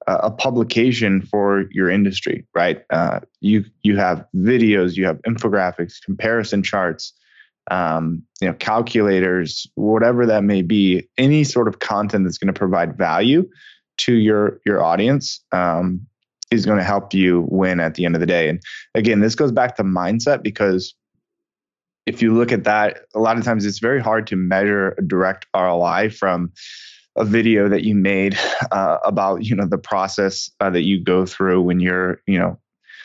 a 0.06 0.30
publication 0.30 1.22
for 1.22 1.64
your 1.70 1.88
industry, 1.88 2.46
right? 2.54 2.84
Uh, 2.90 3.20
you 3.40 3.64
you 3.82 3.96
have 3.96 4.24
videos, 4.36 4.96
you 4.96 5.06
have 5.06 5.20
infographics, 5.22 5.94
comparison 6.04 6.62
charts, 6.62 7.12
um, 7.70 8.22
you 8.40 8.48
know, 8.48 8.54
calculators, 8.54 9.66
whatever 9.76 10.26
that 10.26 10.44
may 10.44 10.62
be. 10.62 11.08
Any 11.16 11.44
sort 11.44 11.68
of 11.68 11.78
content 11.78 12.24
that's 12.24 12.38
going 12.38 12.52
to 12.52 12.58
provide 12.58 12.98
value 12.98 13.48
to 13.98 14.14
your 14.14 14.60
your 14.66 14.82
audience 14.82 15.42
um, 15.52 16.06
is 16.50 16.66
going 16.66 16.78
to 16.78 16.84
help 16.84 17.14
you 17.14 17.46
win 17.48 17.80
at 17.80 17.94
the 17.94 18.04
end 18.04 18.14
of 18.14 18.20
the 18.20 18.26
day. 18.26 18.48
And 18.48 18.62
again, 18.94 19.20
this 19.20 19.34
goes 19.34 19.52
back 19.52 19.76
to 19.76 19.84
mindset 19.84 20.42
because 20.42 20.94
if 22.06 22.22
you 22.22 22.34
look 22.34 22.52
at 22.52 22.64
that, 22.64 23.06
a 23.14 23.18
lot 23.18 23.38
of 23.38 23.44
times 23.44 23.64
it's 23.64 23.78
very 23.78 24.00
hard 24.00 24.26
to 24.28 24.36
measure 24.36 24.94
a 24.98 25.02
direct 25.02 25.46
ROI 25.54 26.10
from 26.10 26.52
a 27.16 27.24
video 27.24 27.68
that 27.68 27.84
you 27.84 27.94
made 27.94 28.38
uh, 28.72 28.98
about 29.04 29.44
you 29.44 29.54
know 29.56 29.66
the 29.66 29.78
process 29.78 30.50
uh, 30.60 30.70
that 30.70 30.82
you 30.82 31.02
go 31.02 31.24
through 31.24 31.62
when 31.62 31.80
you're 31.80 32.20
you 32.26 32.38
know 32.38 32.58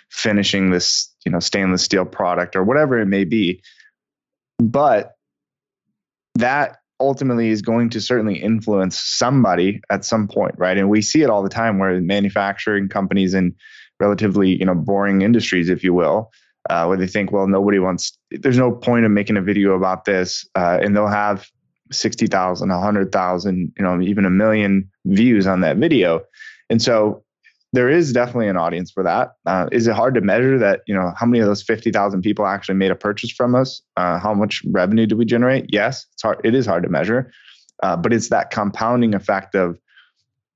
finishing 0.09 0.71
this 0.71 1.13
you 1.25 1.31
know 1.31 1.39
stainless 1.39 1.83
steel 1.83 2.05
product 2.05 2.55
or 2.55 2.63
whatever 2.63 2.99
it 2.99 3.05
may 3.05 3.23
be. 3.23 3.61
But 4.57 5.15
that 6.35 6.77
ultimately 6.99 7.49
is 7.49 7.61
going 7.61 7.91
to 7.91 8.01
certainly 8.01 8.35
influence 8.35 8.99
somebody 8.99 9.81
at 9.89 10.03
some 10.03 10.27
point 10.27 10.55
right? 10.57 10.77
And 10.77 10.89
we 10.89 11.01
see 11.01 11.21
it 11.21 11.29
all 11.29 11.43
the 11.43 11.49
time 11.49 11.79
where 11.79 11.99
manufacturing 12.01 12.89
companies 12.89 13.33
in 13.33 13.55
relatively 13.99 14.49
you 14.49 14.65
know 14.65 14.75
boring 14.75 15.21
industries 15.21 15.69
if 15.69 15.83
you 15.83 15.93
will 15.93 16.31
uh, 16.69 16.85
where 16.85 16.97
they 16.97 17.07
think, 17.07 17.31
well, 17.31 17.47
nobody 17.47 17.79
wants, 17.79 18.17
there's 18.31 18.57
no 18.57 18.71
point 18.71 19.05
in 19.05 19.13
making 19.13 19.37
a 19.37 19.41
video 19.41 19.73
about 19.73 20.05
this. 20.05 20.47
Uh, 20.55 20.79
and 20.81 20.95
they'll 20.95 21.07
have 21.07 21.49
60,000, 21.91 22.69
100,000, 22.69 23.73
you 23.77 23.83
know, 23.83 24.01
even 24.01 24.25
a 24.25 24.29
million 24.29 24.89
views 25.05 25.47
on 25.47 25.61
that 25.61 25.77
video. 25.77 26.21
And 26.69 26.81
so 26.81 27.23
there 27.73 27.89
is 27.89 28.13
definitely 28.13 28.47
an 28.47 28.57
audience 28.57 28.91
for 28.91 29.03
that. 29.03 29.33
Uh, 29.45 29.67
is 29.71 29.87
it 29.87 29.95
hard 29.95 30.15
to 30.15 30.21
measure 30.21 30.57
that, 30.59 30.81
you 30.87 30.93
know, 30.93 31.11
how 31.17 31.25
many 31.25 31.39
of 31.39 31.47
those 31.47 31.61
50,000 31.63 32.21
people 32.21 32.45
actually 32.45 32.75
made 32.75 32.91
a 32.91 32.95
purchase 32.95 33.31
from 33.31 33.55
us? 33.55 33.81
Uh, 33.97 34.19
how 34.19 34.33
much 34.33 34.63
revenue 34.67 35.05
do 35.05 35.15
we 35.15 35.25
generate? 35.25 35.65
Yes, 35.69 36.05
it's 36.13 36.23
hard. 36.23 36.41
It 36.43 36.55
is 36.55 36.65
hard 36.65 36.83
to 36.83 36.89
measure. 36.89 37.31
Uh, 37.81 37.95
but 37.95 38.11
it's 38.11 38.29
that 38.29 38.51
compounding 38.51 39.13
effect 39.13 39.55
of 39.55 39.79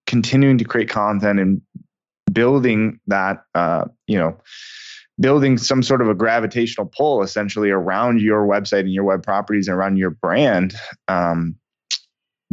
continuing 0.05 0.57
to 0.57 0.65
create 0.65 0.89
content 0.89 1.39
and 1.39 1.61
building 2.31 2.99
that, 3.07 3.43
uh, 3.55 3.85
you 4.07 4.17
know, 4.17 4.37
building 5.19 5.57
some 5.57 5.83
sort 5.83 6.01
of 6.01 6.09
a 6.09 6.15
gravitational 6.15 6.91
pull 6.95 7.21
essentially 7.21 7.69
around 7.69 8.21
your 8.21 8.47
website 8.47 8.81
and 8.81 8.93
your 8.93 9.03
web 9.03 9.23
properties 9.23 9.67
and 9.67 9.77
around 9.77 9.97
your 9.97 10.09
brand. 10.09 10.73
Um, 11.07 11.55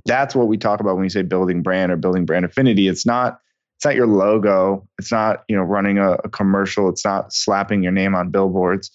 that's 0.07 0.35
what 0.35 0.49
we 0.49 0.57
talk 0.57 0.81
about 0.81 0.94
when 0.94 1.03
we 1.03 1.09
say 1.09 1.23
building 1.23 1.62
brand 1.62 1.92
or 1.92 1.96
building 1.96 2.27
brand 2.27 2.44
affinity. 2.44 2.88
It's 2.88 3.07
not 3.07 3.38
it's 3.77 3.87
not 3.87 3.94
your 3.94 4.07
logo. 4.07 4.87
It's 4.99 5.11
not 5.11 5.44
you 5.49 5.57
know 5.57 5.62
running 5.62 5.99
a, 5.99 6.12
a 6.12 6.29
commercial. 6.29 6.88
It's 6.88 7.05
not 7.05 7.33
slapping 7.33 7.83
your 7.83 7.92
name 7.92 8.14
on 8.14 8.31
billboards. 8.31 8.90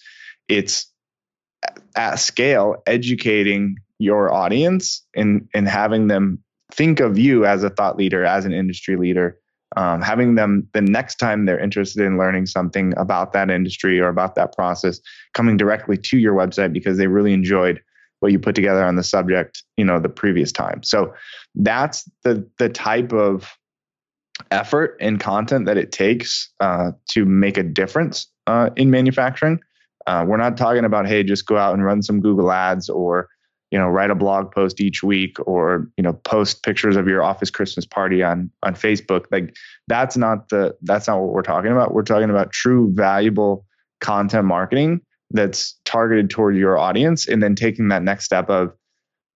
It's 0.48 0.86
at 1.96 2.16
scale 2.16 2.82
educating 2.86 3.76
your 3.98 4.32
audience 4.32 5.04
and 5.14 5.48
and 5.54 5.66
having 5.66 6.06
them 6.06 6.42
think 6.72 7.00
of 7.00 7.18
you 7.18 7.44
as 7.44 7.62
a 7.62 7.70
thought 7.70 7.96
leader, 7.96 8.24
as 8.24 8.44
an 8.44 8.52
industry 8.52 8.96
leader, 8.96 9.38
um, 9.76 10.00
having 10.00 10.34
them 10.34 10.66
the 10.72 10.80
next 10.80 11.16
time 11.16 11.44
they're 11.44 11.58
interested 11.58 12.04
in 12.04 12.18
learning 12.18 12.46
something 12.46 12.94
about 12.96 13.32
that 13.34 13.50
industry 13.50 14.00
or 14.00 14.08
about 14.08 14.34
that 14.34 14.54
process, 14.54 15.00
coming 15.34 15.56
directly 15.56 15.98
to 15.98 16.18
your 16.18 16.34
website 16.34 16.72
because 16.72 16.96
they 16.96 17.06
really 17.06 17.32
enjoyed 17.32 17.80
what 18.20 18.32
you 18.32 18.38
put 18.38 18.54
together 18.54 18.82
on 18.82 18.96
the 18.96 19.02
subject, 19.02 19.62
you 19.76 19.84
know, 19.84 20.00
the 20.00 20.08
previous 20.08 20.50
time. 20.50 20.82
So 20.82 21.14
that's 21.54 22.08
the 22.24 22.48
the 22.58 22.70
type 22.70 23.12
of 23.12 23.56
effort 24.50 24.96
and 25.00 25.20
content 25.20 25.66
that 25.66 25.76
it 25.76 25.92
takes 25.92 26.50
uh, 26.60 26.92
to 27.10 27.24
make 27.24 27.58
a 27.58 27.62
difference 27.62 28.26
uh, 28.46 28.70
in 28.76 28.90
manufacturing. 28.90 29.60
Uh, 30.06 30.24
we're 30.26 30.36
not 30.36 30.56
talking 30.56 30.84
about 30.84 31.06
hey, 31.06 31.22
just 31.22 31.46
go 31.46 31.56
out 31.56 31.74
and 31.74 31.84
run 31.84 32.02
some 32.02 32.20
Google 32.20 32.50
ads 32.50 32.88
or 32.88 33.28
you 33.76 33.82
know 33.82 33.88
write 33.88 34.08
a 34.08 34.14
blog 34.14 34.50
post 34.52 34.80
each 34.80 35.02
week 35.02 35.36
or 35.46 35.86
you 35.98 36.02
know 36.02 36.14
post 36.14 36.62
pictures 36.62 36.96
of 36.96 37.06
your 37.06 37.22
office 37.22 37.50
christmas 37.50 37.84
party 37.84 38.22
on 38.22 38.50
on 38.62 38.74
facebook. 38.74 39.26
Like 39.30 39.54
that's 39.86 40.16
not 40.16 40.48
the 40.48 40.74
that's 40.80 41.06
not 41.06 41.20
what 41.20 41.34
we're 41.34 41.42
talking 41.42 41.72
about. 41.72 41.92
We're 41.92 42.02
talking 42.02 42.30
about 42.30 42.52
true 42.52 42.90
valuable 42.94 43.66
content 44.00 44.46
marketing 44.46 45.02
that's 45.30 45.78
targeted 45.84 46.30
toward 46.30 46.56
your 46.56 46.78
audience 46.78 47.28
and 47.28 47.42
then 47.42 47.54
taking 47.54 47.88
that 47.88 48.02
next 48.02 48.24
step 48.24 48.48
of 48.48 48.72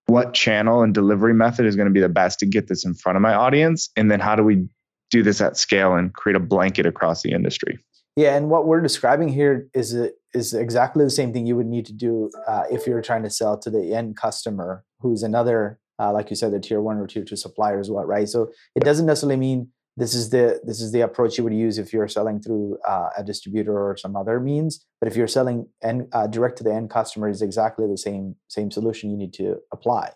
what 0.07 0.33
channel 0.33 0.83
and 0.83 0.95
delivery 0.95 1.35
method 1.35 1.67
is 1.67 1.77
going 1.77 1.89
to 1.89 1.93
be 1.93 2.01
the 2.01 2.09
best 2.09 2.39
to 2.39 2.47
get 2.47 2.67
this 2.67 2.87
in 2.87 2.95
front 2.95 3.17
of 3.17 3.23
my 3.23 3.35
audience 3.35 3.91
and 3.95 4.11
then 4.11 4.21
how 4.21 4.35
do 4.35 4.43
we 4.43 4.67
do 5.11 5.23
this 5.23 5.43
at 5.43 5.59
scale 5.59 5.97
and 5.97 6.15
create 6.15 6.37
a 6.37 6.41
blanket 6.41 6.87
across 6.87 7.23
the 7.23 7.33
industry 7.33 7.79
yeah, 8.17 8.37
and 8.37 8.51
what 8.51 8.67
we're 8.67 8.81
describing 8.81 9.29
here 9.29 9.69
is 9.75 9.97
is 10.35 10.55
exactly 10.55 11.05
the 11.05 11.11
same 11.11 11.33
thing 11.33 11.47
you 11.47 11.57
would 11.57 11.67
need 11.67 11.87
to 11.87 11.93
do 11.93 12.31
uh, 12.47 12.65
if 12.71 12.87
you're 12.87 13.03
trying 13.03 13.23
to 13.23 13.31
sell 13.31 13.59
to 13.59 13.71
the 13.71 13.95
end 13.95 14.17
customer, 14.17 14.85
who's 15.01 15.23
another, 15.23 15.79
uh, 15.99 16.13
like 16.13 16.31
you 16.31 16.37
said, 16.37 16.53
the 16.53 16.61
tier 16.61 16.81
one 16.81 16.99
or 16.99 17.07
tier 17.07 17.25
two 17.25 17.37
supplier 17.37 17.81
as 17.81 17.91
well, 17.91 18.05
right? 18.05 18.29
So 18.29 18.51
it 18.75 18.85
doesn't 18.85 19.07
necessarily 19.07 19.37
mean 19.37 19.69
this 19.97 20.15
is 20.15 20.31
the 20.31 20.61
this 20.65 20.81
is 20.81 20.93
the 20.93 21.03
approach 21.03 21.37
you 21.37 21.45
would 21.45 21.55
use 21.55 21.79
if 21.79 21.93
you're 21.93 22.09
selling 22.09 22.41
through 22.41 22.79
uh, 22.87 23.11
a 23.17 23.25
distributor 23.25 23.77
or 23.79 23.97
some 23.97 24.17
other 24.17 24.41
means. 24.41 24.85
But 25.01 25.09
if 25.09 25.17
you're 25.17 25.29
selling 25.29 25.69
and 25.83 26.09
uh, 26.13 26.27
direct 26.27 26.59
to 26.59 26.65
the 26.65 26.73
end 26.73 26.91
customer, 26.91 27.29
is 27.29 27.43
exactly 27.43 27.87
the 27.87 27.99
same 27.99 28.37
same 28.49 28.71
solution 28.71 29.11
you 29.11 29.17
need 29.17 29.35
to 29.35 29.57
apply. 29.73 30.13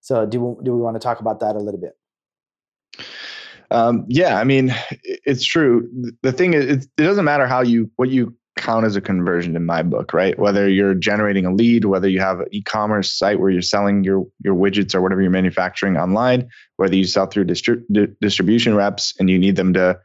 So 0.00 0.24
do 0.24 0.40
we, 0.40 0.64
do 0.64 0.74
we 0.74 0.80
want 0.80 0.94
to 0.94 1.00
talk 1.00 1.20
about 1.20 1.40
that 1.40 1.56
a 1.56 1.58
little 1.58 1.80
bit? 1.80 1.97
Um, 3.70 4.04
yeah, 4.08 4.38
I 4.38 4.44
mean, 4.44 4.74
it's 5.02 5.44
true. 5.44 5.88
The 6.22 6.32
thing 6.32 6.54
is, 6.54 6.86
it 6.86 6.88
doesn't 6.96 7.24
matter 7.24 7.46
how 7.46 7.62
you 7.62 7.90
what 7.96 8.08
you 8.08 8.34
count 8.58 8.84
as 8.84 8.96
a 8.96 9.00
conversion 9.00 9.56
in 9.56 9.64
my 9.64 9.82
book, 9.82 10.12
right? 10.12 10.38
Whether 10.38 10.68
you're 10.68 10.94
generating 10.94 11.46
a 11.46 11.54
lead, 11.54 11.84
whether 11.84 12.08
you 12.08 12.20
have 12.20 12.40
an 12.40 12.48
e-commerce 12.50 13.16
site 13.16 13.38
where 13.40 13.50
you're 13.50 13.62
selling 13.62 14.04
your 14.04 14.26
your 14.42 14.54
widgets 14.54 14.94
or 14.94 15.00
whatever 15.00 15.22
you're 15.22 15.30
manufacturing 15.30 15.96
online, 15.96 16.48
whether 16.76 16.96
you 16.96 17.04
sell 17.04 17.26
through 17.26 17.44
distri- 17.44 17.82
di- 17.90 18.08
distribution 18.20 18.74
reps 18.74 19.14
and 19.18 19.30
you 19.30 19.38
need 19.38 19.56
them 19.56 19.72
to 19.74 19.98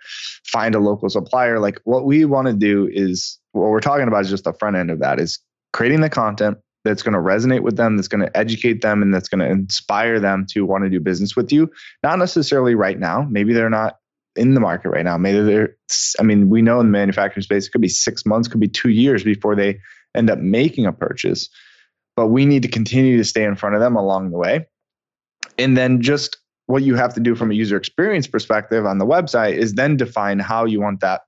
find 0.45 0.76
a 0.76 0.80
local 0.80 1.10
supplier, 1.10 1.60
like 1.60 1.80
what 1.84 2.06
we 2.06 2.26
want 2.26 2.47
to 2.47 2.54
do 2.54 2.88
is 2.91 3.39
what 3.52 3.69
we're 3.69 3.82
talking 3.82 4.08
about 4.08 4.21
is 4.21 4.30
just 4.30 4.43
the 4.43 4.54
front 4.54 4.76
end 4.76 4.91
of 4.91 4.99
that 4.99 5.19
is 5.19 5.39
creating 5.73 6.02
the 6.02 6.10
content, 6.10 6.58
that's 6.84 7.04
going 7.04 7.13
to 7.13 7.19
resonate 7.19 7.62
with 7.62 7.78
them, 7.78 7.96
that's 7.96 8.08
going 8.08 8.26
to 8.26 8.38
educate 8.38 8.82
them, 8.82 9.02
and 9.02 9.13
that's 9.13 9.30
going 9.30 9.39
to 9.39 9.50
inspire 9.50 10.19
them 10.19 10.46
to 10.50 10.65
want 10.65 10.84
to 10.84 10.89
do 10.89 11.00
business 11.00 11.36
with 11.36 11.52
you. 11.52 11.72
Not 12.04 12.19
necessarily 12.19 12.76
right 12.76 13.00
now. 13.00 13.28
Maybe 13.30 13.54
they're 13.54 13.69
not 13.69 13.98
in 14.36 14.54
the 14.54 14.60
market 14.60 14.89
right 14.89 15.06
now. 15.06 15.17
Maybe 15.17 15.41
they're, 15.41 15.76
I 16.19 16.24
mean, 16.24 16.50
we 16.50 16.62
know 16.62 16.80
in 16.80 16.88
the 16.88 16.91
manufacturing 16.91 17.43
space, 17.43 17.67
it 17.67 17.72
could 17.72 17.82
be 17.82 17.89
six 17.89 18.26
months, 18.26 18.48
could 18.48 18.60
be 18.60 18.67
two 18.67 18.89
years 18.89 19.24
before 19.24 19.56
they 19.56 19.80
end 20.15 20.30
up 20.30 20.39
making 20.39 20.86
a 20.86 20.93
purchase. 20.93 21.50
But 22.15 22.28
we 22.28 22.46
need 22.46 22.63
to 22.63 22.67
continue 22.67 23.17
to 23.17 23.24
stay 23.24 23.43
in 23.43 23.56
front 23.56 23.76
of 23.76 23.82
them 23.82 23.96
along 23.96 24.32
the 24.32 24.38
way. 24.38 24.67
And 25.58 25.78
then 25.78 26.02
just 26.02 26.38
what 26.65 26.84
you 26.84 26.96
have 26.96 27.13
to 27.13 27.19
do 27.19 27.36
from 27.36 27.52
a 27.52 27.54
user 27.54 27.78
experience 27.78 28.28
perspective 28.28 28.86
on 28.86 28.98
the 28.98 29.06
website 29.06 29.56
is 29.56 29.74
then 29.74 29.98
define 29.98 30.39
how 30.39 30.65
you 30.65 30.82
want 30.82 31.02
that 31.02 31.22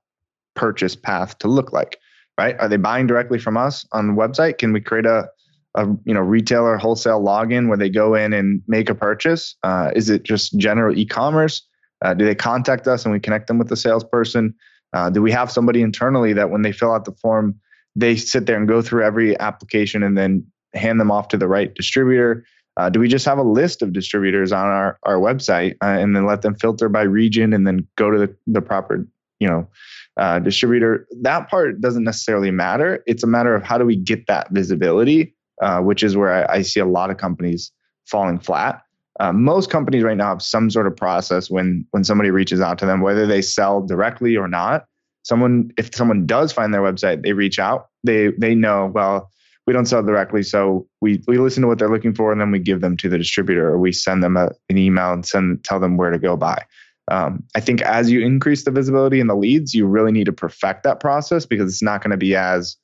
purchase 0.54 0.96
path 0.96 1.38
to 1.38 1.48
look 1.48 1.72
like 1.72 1.98
right 2.38 2.58
are 2.58 2.68
they 2.68 2.78
buying 2.78 3.06
directly 3.06 3.38
from 3.38 3.56
us 3.56 3.86
on 3.92 4.06
the 4.06 4.12
website 4.14 4.56
can 4.56 4.72
we 4.72 4.80
create 4.80 5.04
a 5.04 5.28
a 5.76 5.86
you 6.04 6.14
know 6.14 6.20
retailer 6.20 6.76
wholesale 6.76 7.20
login 7.20 7.68
where 7.68 7.78
they 7.78 7.90
go 7.90 8.14
in 8.14 8.32
and 8.32 8.62
make 8.66 8.90
a 8.90 8.94
purchase? 8.94 9.56
Uh, 9.62 9.90
is 9.94 10.10
it 10.10 10.22
just 10.22 10.58
general 10.58 10.96
e-commerce? 10.96 11.62
Uh, 12.04 12.14
do 12.14 12.24
they 12.24 12.34
contact 12.34 12.86
us 12.88 13.04
and 13.04 13.12
we 13.12 13.20
connect 13.20 13.46
them 13.46 13.58
with 13.58 13.68
the 13.68 13.76
salesperson? 13.76 14.54
Uh, 14.92 15.10
do 15.10 15.22
we 15.22 15.30
have 15.30 15.50
somebody 15.50 15.82
internally 15.82 16.32
that 16.32 16.50
when 16.50 16.62
they 16.62 16.72
fill 16.72 16.92
out 16.92 17.04
the 17.04 17.12
form, 17.12 17.58
they 17.94 18.16
sit 18.16 18.46
there 18.46 18.56
and 18.56 18.68
go 18.68 18.82
through 18.82 19.04
every 19.04 19.38
application 19.40 20.02
and 20.02 20.16
then 20.16 20.46
hand 20.74 21.00
them 21.00 21.10
off 21.10 21.28
to 21.28 21.36
the 21.36 21.48
right 21.48 21.74
distributor? 21.74 22.44
Uh, 22.76 22.90
do 22.90 23.00
we 23.00 23.08
just 23.08 23.24
have 23.24 23.38
a 23.38 23.42
list 23.42 23.80
of 23.80 23.92
distributors 23.92 24.52
on 24.52 24.66
our, 24.66 24.98
our 25.04 25.16
website 25.16 25.76
uh, 25.82 25.86
and 25.86 26.14
then 26.14 26.26
let 26.26 26.42
them 26.42 26.54
filter 26.54 26.88
by 26.88 27.02
region 27.02 27.52
and 27.52 27.66
then 27.66 27.86
go 27.96 28.10
to 28.10 28.18
the, 28.18 28.36
the 28.46 28.60
proper 28.60 29.06
you 29.40 29.48
know 29.48 29.68
uh, 30.16 30.38
distributor 30.38 31.06
that 31.20 31.48
part 31.50 31.80
doesn't 31.80 32.04
necessarily 32.04 32.50
matter 32.50 33.02
it's 33.06 33.22
a 33.22 33.26
matter 33.26 33.54
of 33.54 33.62
how 33.62 33.76
do 33.76 33.84
we 33.84 33.94
get 33.94 34.26
that 34.26 34.50
visibility 34.50 35.35
uh, 35.60 35.80
which 35.80 36.02
is 36.02 36.16
where 36.16 36.50
I, 36.50 36.56
I, 36.56 36.62
see 36.62 36.80
a 36.80 36.86
lot 36.86 37.10
of 37.10 37.16
companies 37.16 37.72
falling 38.04 38.38
flat. 38.38 38.82
Uh, 39.18 39.32
most 39.32 39.70
companies 39.70 40.02
right 40.02 40.16
now 40.16 40.28
have 40.28 40.42
some 40.42 40.70
sort 40.70 40.86
of 40.86 40.96
process 40.96 41.50
when 41.50 41.86
when 41.90 42.04
somebody 42.04 42.30
reaches 42.30 42.60
out 42.60 42.78
to 42.78 42.86
them, 42.86 43.00
whether 43.00 43.26
they 43.26 43.42
sell 43.42 43.80
directly 43.80 44.36
or 44.36 44.48
not. 44.48 44.84
Someone, 45.22 45.72
if 45.76 45.92
someone 45.94 46.26
does 46.26 46.52
find 46.52 46.72
their 46.72 46.82
website, 46.82 47.22
they 47.22 47.32
reach 47.32 47.58
out. 47.58 47.88
They 48.04 48.28
they 48.38 48.54
know 48.54 48.90
well. 48.94 49.30
We 49.66 49.72
don't 49.72 49.86
sell 49.86 50.02
directly, 50.02 50.44
so 50.44 50.86
we 51.00 51.20
we 51.26 51.38
listen 51.38 51.62
to 51.62 51.66
what 51.66 51.78
they're 51.78 51.90
looking 51.90 52.14
for, 52.14 52.30
and 52.30 52.40
then 52.40 52.52
we 52.52 52.60
give 52.60 52.80
them 52.80 52.96
to 52.98 53.08
the 53.08 53.18
distributor, 53.18 53.68
or 53.68 53.78
we 53.78 53.90
send 53.90 54.22
them 54.22 54.36
a, 54.36 54.50
an 54.68 54.78
email 54.78 55.12
and 55.12 55.26
send 55.26 55.64
tell 55.64 55.80
them 55.80 55.96
where 55.96 56.10
to 56.10 56.18
go 56.18 56.36
buy. 56.36 56.62
Um, 57.08 57.44
I 57.54 57.60
think 57.60 57.82
as 57.82 58.10
you 58.10 58.20
increase 58.20 58.64
the 58.64 58.70
visibility 58.70 59.20
and 59.20 59.30
the 59.30 59.34
leads, 59.34 59.74
you 59.74 59.86
really 59.86 60.12
need 60.12 60.24
to 60.24 60.32
perfect 60.32 60.82
that 60.84 61.00
process 61.00 61.46
because 61.46 61.72
it's 61.72 61.82
not 61.82 62.02
going 62.02 62.10
to 62.10 62.16
be 62.16 62.34
as 62.34 62.76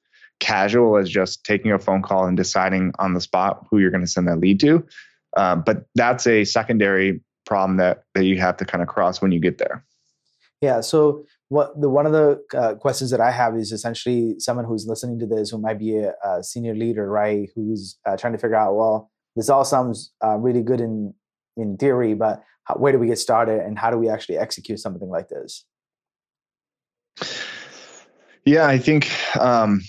casual 0.42 0.98
as 0.98 1.08
just 1.08 1.44
taking 1.44 1.72
a 1.72 1.78
phone 1.78 2.02
call 2.02 2.26
and 2.26 2.36
deciding 2.36 2.92
on 2.98 3.14
the 3.14 3.20
spot 3.20 3.64
who 3.70 3.78
you're 3.78 3.90
going 3.90 4.04
to 4.04 4.10
send 4.10 4.26
that 4.28 4.40
lead 4.40 4.60
to. 4.60 4.84
Uh, 5.36 5.56
but 5.56 5.86
that's 5.94 6.26
a 6.26 6.44
secondary 6.44 7.20
problem 7.46 7.78
that, 7.78 8.04
that 8.14 8.24
you 8.24 8.38
have 8.38 8.56
to 8.58 8.64
kind 8.64 8.82
of 8.82 8.88
cross 8.88 9.22
when 9.22 9.32
you 9.32 9.40
get 9.40 9.58
there. 9.58 9.84
Yeah. 10.60 10.80
So 10.80 11.24
what 11.48 11.80
the 11.80 11.88
one 11.88 12.06
of 12.06 12.12
the 12.12 12.42
uh, 12.54 12.74
questions 12.74 13.10
that 13.10 13.20
I 13.20 13.30
have 13.30 13.56
is 13.56 13.72
essentially 13.72 14.34
someone 14.38 14.64
who's 14.64 14.86
listening 14.86 15.18
to 15.20 15.26
this 15.26 15.50
who 15.50 15.58
might 15.58 15.78
be 15.78 15.96
a, 15.98 16.14
a 16.24 16.42
senior 16.42 16.74
leader, 16.74 17.08
right? 17.08 17.48
Who's 17.54 17.98
uh, 18.06 18.16
trying 18.16 18.32
to 18.32 18.38
figure 18.38 18.56
out, 18.56 18.74
well, 18.74 19.10
this 19.36 19.48
all 19.48 19.64
sounds 19.64 20.12
uh, 20.24 20.36
really 20.36 20.62
good 20.62 20.80
in 20.80 21.14
in 21.56 21.76
theory, 21.76 22.14
but 22.14 22.42
how, 22.64 22.74
where 22.76 22.92
do 22.92 22.98
we 22.98 23.06
get 23.06 23.18
started, 23.18 23.60
and 23.60 23.78
how 23.78 23.90
do 23.90 23.98
we 23.98 24.08
actually 24.08 24.38
execute 24.38 24.78
something 24.78 25.08
like 25.08 25.28
this? 25.28 25.64
Yeah, 28.44 28.66
I 28.66 28.78
think 28.78 29.10
um, 29.38 29.82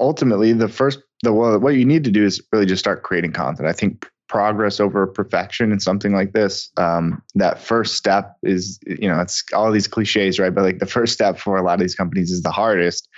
ultimately 0.00 0.52
the 0.52 0.68
first 0.68 0.98
the 1.22 1.32
what 1.32 1.74
you 1.74 1.84
need 1.84 2.04
to 2.04 2.10
do 2.10 2.24
is 2.24 2.42
really 2.52 2.66
just 2.66 2.80
start 2.80 3.02
creating 3.02 3.32
content. 3.32 3.68
I 3.68 3.72
think 3.72 4.08
progress 4.28 4.80
over 4.80 5.06
perfection 5.06 5.72
and 5.72 5.82
something 5.82 6.12
like 6.12 6.32
this 6.32 6.70
um, 6.76 7.20
that 7.34 7.60
first 7.60 7.96
step 7.96 8.36
is 8.42 8.78
you 8.86 9.08
know 9.08 9.20
it's 9.20 9.44
all 9.52 9.70
these 9.70 9.88
cliches 9.88 10.38
right? 10.38 10.54
But 10.54 10.64
like 10.64 10.78
the 10.78 10.86
first 10.86 11.12
step 11.12 11.38
for 11.38 11.56
a 11.56 11.62
lot 11.62 11.74
of 11.74 11.80
these 11.80 11.94
companies 11.94 12.30
is 12.30 12.42
the 12.42 12.50
hardest 12.50 13.08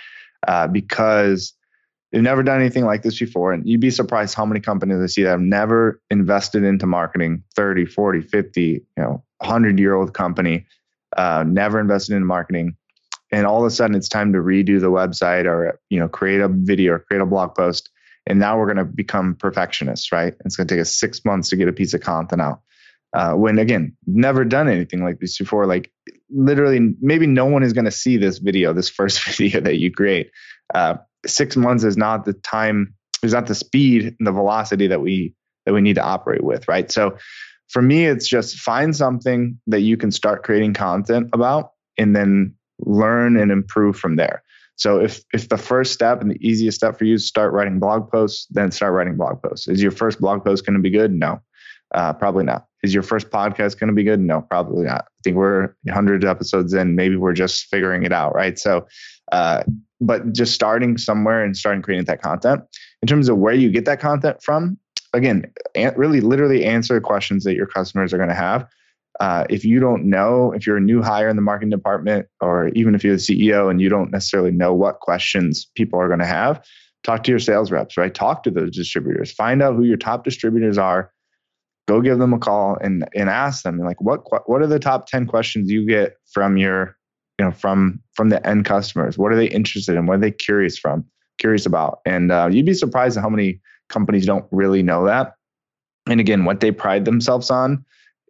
uh, 0.47 0.67
because 0.67 1.53
they've 2.11 2.21
never 2.21 2.43
done 2.43 2.59
anything 2.59 2.85
like 2.85 3.03
this 3.03 3.17
before. 3.17 3.53
And 3.53 3.67
you'd 3.67 3.81
be 3.81 3.89
surprised 3.89 4.35
how 4.35 4.45
many 4.45 4.59
companies 4.59 5.01
i 5.01 5.05
see 5.05 5.23
that 5.23 5.29
have 5.29 5.41
never 5.41 6.01
invested 6.09 6.63
into 6.63 6.85
marketing 6.85 7.43
30 7.55 7.85
40 7.85 8.21
50 8.21 8.61
you 8.61 8.83
know 8.97 9.23
100 9.37 9.79
year 9.79 9.95
old 9.95 10.13
company 10.13 10.65
uh, 11.15 11.43
never 11.47 11.79
invested 11.79 12.15
in 12.15 12.25
marketing 12.25 12.75
and 13.33 13.47
all 13.47 13.61
of 13.61 13.65
a 13.65 13.71
sudden 13.71 13.95
it's 13.95 14.07
time 14.07 14.31
to 14.31 14.37
redo 14.37 14.79
the 14.79 14.91
website 14.91 15.45
or 15.45 15.79
you 15.89 15.99
know 15.99 16.07
create 16.07 16.39
a 16.39 16.47
video 16.47 16.93
or 16.93 16.99
create 16.99 17.19
a 17.21 17.25
blog 17.25 17.55
post. 17.55 17.89
And 18.25 18.39
now 18.39 18.57
we're 18.57 18.71
going 18.71 18.77
to 18.77 18.85
become 18.85 19.35
perfectionists 19.35 20.11
right? 20.11 20.35
It's 20.45 20.55
going 20.55 20.67
to 20.67 20.73
take 20.73 20.81
us 20.81 20.95
six 20.95 21.25
months 21.25 21.49
to 21.49 21.57
get 21.57 21.67
a 21.67 21.73
piece 21.73 21.93
of 21.93 22.01
content 22.01 22.41
out. 22.41 22.61
Uh, 23.13 23.33
when 23.33 23.59
again 23.59 23.95
never 24.05 24.45
done 24.45 24.69
anything 24.69 25.03
like 25.03 25.19
this 25.19 25.37
before 25.37 25.65
like 25.67 25.91
literally 26.31 26.95
maybe 26.99 27.27
no 27.27 27.45
one 27.45 27.61
is 27.61 27.73
going 27.73 27.85
to 27.85 27.91
see 27.91 28.17
this 28.17 28.39
video 28.39 28.73
this 28.73 28.89
first 28.89 29.23
video 29.37 29.59
that 29.59 29.79
you 29.79 29.91
create. 29.91 30.29
Uh, 30.73 30.95
six 31.25 31.55
months 31.55 31.83
is 31.83 31.97
not 31.97 32.25
the 32.25 32.33
time 32.33 32.93
is 33.23 33.33
not 33.33 33.47
the 33.47 33.55
speed 33.55 34.15
and 34.19 34.27
the 34.27 34.31
velocity 34.31 34.87
that 34.87 35.01
we 35.01 35.33
that 35.65 35.73
we 35.73 35.81
need 35.81 35.95
to 35.95 36.03
operate 36.03 36.43
with 36.43 36.67
right? 36.67 36.91
So 36.91 37.17
for 37.69 37.81
me, 37.81 38.05
it's 38.05 38.27
just 38.27 38.57
find 38.57 38.95
something 38.95 39.59
that 39.65 39.81
you 39.81 39.97
can 39.97 40.11
start 40.11 40.43
creating 40.43 40.75
content 40.75 41.31
about 41.33 41.71
and 41.97 42.15
then 42.15 42.53
learn 42.85 43.37
and 43.37 43.51
improve 43.51 43.97
from 43.97 44.15
there. 44.15 44.43
So 44.75 44.99
if 44.99 45.21
if 45.33 45.49
the 45.49 45.57
first 45.57 45.93
step 45.93 46.21
and 46.21 46.31
the 46.31 46.47
easiest 46.47 46.77
step 46.77 46.97
for 46.97 47.05
you 47.05 47.15
is 47.15 47.27
start 47.27 47.53
writing 47.53 47.79
blog 47.79 48.11
posts, 48.11 48.47
then 48.49 48.71
start 48.71 48.93
writing 48.93 49.17
blog 49.17 49.41
posts. 49.41 49.67
Is 49.67 49.81
your 49.81 49.91
first 49.91 50.19
blog 50.19 50.43
post 50.43 50.65
going 50.65 50.75
to 50.75 50.81
be 50.81 50.89
good? 50.89 51.13
No, 51.13 51.39
uh, 51.93 52.13
probably 52.13 52.43
not. 52.43 52.65
Is 52.81 52.93
your 52.93 53.03
first 53.03 53.29
podcast 53.29 53.79
going 53.79 53.89
to 53.89 53.93
be 53.93 54.03
good? 54.03 54.19
No, 54.19 54.41
probably 54.41 54.85
not. 54.85 55.05
I 55.05 55.19
think 55.23 55.37
we're 55.37 55.73
100 55.83 56.25
episodes 56.25 56.73
in. 56.73 56.95
Maybe 56.95 57.15
we're 57.15 57.33
just 57.33 57.65
figuring 57.65 58.03
it 58.03 58.11
out, 58.11 58.35
right? 58.35 58.59
So, 58.59 58.87
uh, 59.31 59.63
but 60.01 60.33
just 60.33 60.53
starting 60.53 60.97
somewhere 60.97 61.43
and 61.43 61.55
starting 61.55 61.81
creating 61.81 62.05
that 62.05 62.21
content. 62.21 62.61
In 63.01 63.07
terms 63.07 63.29
of 63.29 63.37
where 63.37 63.53
you 63.53 63.69
get 63.69 63.85
that 63.85 64.01
content 64.01 64.41
from, 64.43 64.77
again, 65.13 65.45
really, 65.95 66.19
literally 66.19 66.65
answer 66.65 66.99
questions 66.99 67.43
that 67.45 67.55
your 67.55 67.67
customers 67.67 68.13
are 68.13 68.17
going 68.17 68.29
to 68.29 68.35
have. 68.35 68.67
Uh, 69.19 69.45
if 69.49 69.63
you 69.63 69.79
don't 69.79 70.05
know, 70.05 70.51
if 70.53 70.65
you're 70.65 70.77
a 70.77 70.81
new 70.81 71.01
hire 71.01 71.29
in 71.29 71.35
the 71.35 71.41
marketing 71.41 71.69
department, 71.69 72.27
or 72.41 72.69
even 72.69 72.95
if 72.95 73.03
you're 73.03 73.15
the 73.15 73.21
CEO 73.21 73.69
and 73.69 73.79
you 73.81 73.89
don't 73.89 74.11
necessarily 74.11 74.51
know 74.51 74.73
what 74.73 74.99
questions 74.99 75.69
people 75.75 75.99
are 75.99 76.07
going 76.07 76.19
to 76.19 76.25
have, 76.25 76.65
talk 77.03 77.23
to 77.23 77.31
your 77.31 77.39
sales 77.39 77.71
reps, 77.71 77.97
right? 77.97 78.13
Talk 78.13 78.43
to 78.43 78.51
those 78.51 78.75
distributors. 78.75 79.31
Find 79.31 79.61
out 79.61 79.75
who 79.75 79.83
your 79.83 79.97
top 79.97 80.23
distributors 80.23 80.77
are. 80.77 81.11
Go 81.87 82.01
give 82.01 82.17
them 82.17 82.33
a 82.33 82.39
call 82.39 82.77
and 82.79 83.05
and 83.13 83.29
ask 83.29 83.63
them 83.63 83.77
like 83.77 83.99
what 83.99 84.21
what 84.47 84.61
are 84.61 84.67
the 84.67 84.79
top 84.79 85.05
ten 85.07 85.25
questions 85.25 85.69
you 85.69 85.85
get 85.85 86.15
from 86.31 86.55
your 86.55 86.97
you 87.37 87.45
know 87.45 87.51
from 87.51 87.99
from 88.13 88.29
the 88.29 88.45
end 88.47 88.63
customers? 88.63 89.17
What 89.17 89.33
are 89.33 89.35
they 89.35 89.47
interested 89.47 89.95
in? 89.95 90.05
What 90.05 90.15
are 90.15 90.21
they 90.21 90.31
curious 90.31 90.77
from 90.77 91.05
curious 91.39 91.65
about? 91.65 91.99
And 92.05 92.31
uh, 92.31 92.47
you'd 92.49 92.65
be 92.65 92.73
surprised 92.73 93.17
at 93.17 93.21
how 93.21 93.29
many 93.29 93.59
companies 93.89 94.25
don't 94.25 94.45
really 94.49 94.81
know 94.81 95.05
that. 95.05 95.33
And 96.09 96.21
again, 96.21 96.45
what 96.45 96.61
they 96.61 96.71
pride 96.71 97.03
themselves 97.03 97.51
on 97.51 97.85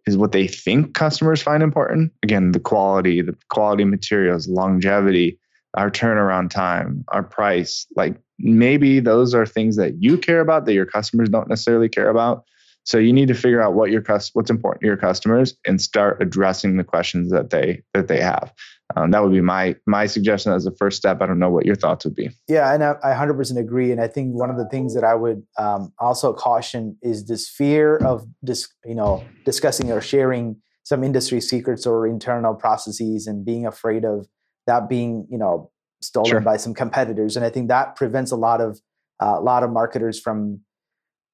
is 0.06 0.16
what 0.16 0.32
they 0.32 0.46
think 0.46 0.94
customers 0.94 1.42
find 1.42 1.62
important. 1.62 2.12
Again, 2.22 2.52
the 2.52 2.60
quality, 2.60 3.22
the 3.22 3.36
quality 3.48 3.84
materials, 3.84 4.48
longevity, 4.48 5.38
our 5.74 5.90
turnaround 5.90 6.50
time, 6.50 7.04
our 7.08 7.22
price. 7.22 7.86
Like 7.96 8.16
maybe 8.38 9.00
those 9.00 9.34
are 9.34 9.46
things 9.46 9.76
that 9.76 10.02
you 10.02 10.18
care 10.18 10.40
about 10.40 10.66
that 10.66 10.74
your 10.74 10.86
customers 10.86 11.28
don't 11.28 11.48
necessarily 11.48 11.88
care 11.88 12.08
about. 12.08 12.44
So 12.84 12.98
you 12.98 13.12
need 13.12 13.28
to 13.28 13.34
figure 13.34 13.62
out 13.62 13.74
what 13.74 13.90
your 13.90 14.02
what's 14.34 14.50
important 14.50 14.82
to 14.82 14.86
your 14.86 14.96
customers 14.96 15.56
and 15.66 15.80
start 15.80 16.22
addressing 16.22 16.76
the 16.76 16.84
questions 16.84 17.30
that 17.30 17.50
they 17.50 17.82
that 17.94 18.08
they 18.08 18.20
have. 18.20 18.52
Um, 18.94 19.10
that 19.10 19.22
would 19.22 19.32
be 19.32 19.40
my 19.40 19.76
my 19.86 20.06
suggestion 20.06 20.52
as 20.52 20.66
a 20.66 20.70
first 20.72 20.98
step. 20.98 21.22
I 21.22 21.26
don't 21.26 21.38
know 21.38 21.50
what 21.50 21.64
your 21.64 21.76
thoughts 21.76 22.04
would 22.04 22.14
be. 22.14 22.30
Yeah, 22.46 22.72
and 22.72 22.84
I, 22.84 22.96
I 23.02 23.12
100% 23.14 23.58
agree. 23.58 23.90
And 23.90 24.00
I 24.00 24.06
think 24.06 24.34
one 24.34 24.50
of 24.50 24.58
the 24.58 24.68
things 24.68 24.94
that 24.94 25.02
I 25.02 25.14
would 25.14 25.42
um, 25.58 25.92
also 25.98 26.34
caution 26.34 26.96
is 27.02 27.26
this 27.26 27.48
fear 27.48 27.96
of 27.96 28.26
dis, 28.44 28.68
you 28.84 28.94
know 28.94 29.24
discussing 29.46 29.90
or 29.90 30.02
sharing 30.02 30.56
some 30.84 31.02
industry 31.02 31.40
secrets 31.40 31.86
or 31.86 32.06
internal 32.06 32.54
processes 32.54 33.26
and 33.26 33.44
being 33.44 33.66
afraid 33.66 34.04
of 34.04 34.28
that 34.66 34.88
being 34.90 35.26
you 35.30 35.38
know 35.38 35.70
stolen 36.02 36.30
sure. 36.30 36.40
by 36.40 36.58
some 36.58 36.74
competitors. 36.74 37.34
And 37.36 37.46
I 37.46 37.50
think 37.50 37.68
that 37.68 37.96
prevents 37.96 38.30
a 38.30 38.36
lot 38.36 38.60
of 38.60 38.78
uh, 39.22 39.36
a 39.38 39.40
lot 39.40 39.62
of 39.62 39.70
marketers 39.70 40.20
from 40.20 40.60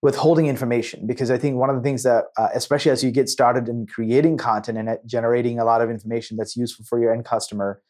withholding 0.02 0.46
information 0.46 1.06
because 1.06 1.30
i 1.30 1.36
think 1.36 1.56
one 1.56 1.70
of 1.70 1.76
the 1.76 1.82
things 1.82 2.02
that 2.02 2.24
uh, 2.38 2.48
especially 2.54 2.90
as 2.90 3.04
you 3.04 3.10
get 3.10 3.28
started 3.28 3.68
in 3.68 3.86
creating 3.86 4.36
content 4.36 4.78
and 4.78 4.98
generating 5.06 5.58
a 5.58 5.64
lot 5.64 5.80
of 5.82 5.90
information 5.90 6.36
that's 6.36 6.56
useful 6.56 6.84
for 6.88 7.00
your 7.00 7.12
end 7.12 7.24
customer 7.24 7.82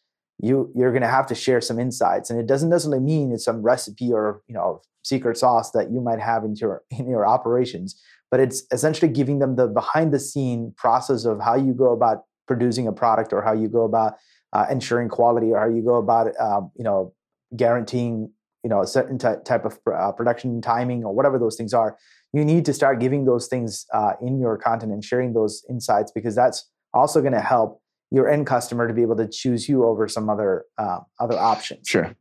you 0.43 0.73
you're 0.75 0.91
going 0.91 1.03
to 1.03 1.09
have 1.09 1.27
to 1.27 1.35
share 1.35 1.61
some 1.61 1.79
insights. 1.79 2.31
And 2.31 2.41
it 2.41 2.47
doesn't 2.47 2.71
necessarily 2.71 3.03
mean 3.03 3.33
it's 3.33 3.45
some 3.45 3.63
recipe 3.63 4.13
or 4.13 4.43
you 4.49 4.55
know 4.55 4.81
secret 5.03 5.37
sauce 5.37 5.71
that 5.73 5.91
you 5.91 6.01
might 6.01 6.21
have 6.21 6.45
in 6.45 6.55
your 6.57 6.83
in 6.91 7.09
your 7.09 7.27
operations 7.27 8.01
but 8.31 8.39
it's 8.39 8.63
essentially 8.71 9.11
giving 9.11 9.41
them 9.41 9.57
the 9.57 9.67
behind 9.67 10.13
the 10.13 10.21
scene 10.21 10.73
process 10.77 11.25
of 11.25 11.41
how 11.41 11.57
you 11.57 11.73
go 11.73 11.93
about 11.93 12.25
producing 12.47 12.87
a 12.87 12.93
product 12.93 13.33
or 13.33 13.43
how 13.43 13.53
you 13.53 13.69
go 13.69 13.85
about 13.85 14.15
uh, 14.53 14.67
ensuring 14.71 15.09
quality 15.09 15.51
or 15.53 15.59
how 15.59 15.69
you 15.69 15.83
go 15.83 15.97
about 15.97 16.29
um, 16.41 16.71
you 16.77 16.85
know 16.85 17.13
guaranteeing 17.57 18.31
you 18.63 18.71
know 18.71 18.81
a 18.81 18.87
certain 18.87 19.19
t- 19.19 19.29
type 19.45 19.65
of 19.65 19.79
uh, 19.93 20.13
production 20.13 20.61
timing 20.61 21.05
or 21.05 21.15
whatever 21.15 21.39
those 21.39 21.57
things 21.57 21.73
are 21.73 21.97
you 22.33 22.45
need 22.45 22.65
to 22.65 22.73
start 22.73 23.01
giving 23.01 23.25
those 23.25 23.49
things 23.49 23.87
uh, 23.93 24.13
in 24.23 24.39
your 24.39 24.57
content 24.57 24.93
and 24.93 25.05
sharing 25.05 25.33
those 25.33 25.65
insights 25.69 26.13
because 26.13 26.35
that's 26.35 26.69
also 26.95 27.21
going 27.21 27.33
to 27.33 27.41
help 27.41 27.83
your 28.11 28.29
end 28.29 28.47
customer 28.47 28.87
to 28.87 28.95
be 28.95 29.03
able 29.03 29.17
to 29.17 29.29
choose 29.29 29.69
you 29.69 29.85
over 29.85 30.09
some 30.09 30.29
other 30.29 30.65
uh, 30.79 30.99
other 31.19 31.39
options. 31.39 31.89
Sure. 31.89 32.15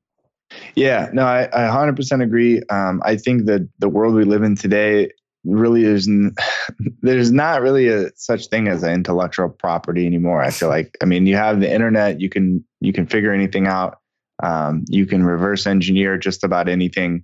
Yeah 0.76 1.10
no 1.14 1.26
i, 1.26 1.44
I 1.54 1.70
100% 1.70 2.24
agree. 2.24 2.62
Um, 2.70 3.02
i 3.06 3.16
think 3.16 3.46
that 3.46 3.68
the 3.80 3.90
world 3.90 4.16
we 4.16 4.24
live 4.24 4.44
in 4.44 4.56
today 4.56 5.12
really 5.46 5.84
is 5.84 6.08
n- 6.08 6.34
there's 7.02 7.32
not 7.32 7.62
really 7.62 7.88
a 7.88 8.10
such 8.16 8.48
thing 8.48 8.68
as 8.68 8.84
an 8.84 8.92
intellectual 8.92 9.50
property 9.50 10.06
anymore 10.06 10.42
i 10.42 10.50
feel 10.50 10.70
like. 10.78 10.98
I 11.02 11.06
mean 11.06 11.28
you 11.28 11.36
have 11.36 11.60
the 11.60 11.72
internet 11.72 12.20
you 12.20 12.30
can 12.30 12.64
you 12.80 12.94
can 12.94 13.06
figure 13.06 13.32
anything 13.32 13.68
out 13.68 14.00
um, 14.44 14.86
you 14.90 15.06
can 15.06 15.24
reverse 15.24 15.68
engineer 15.68 16.18
just 16.18 16.44
about 16.44 16.70
anything. 16.70 17.24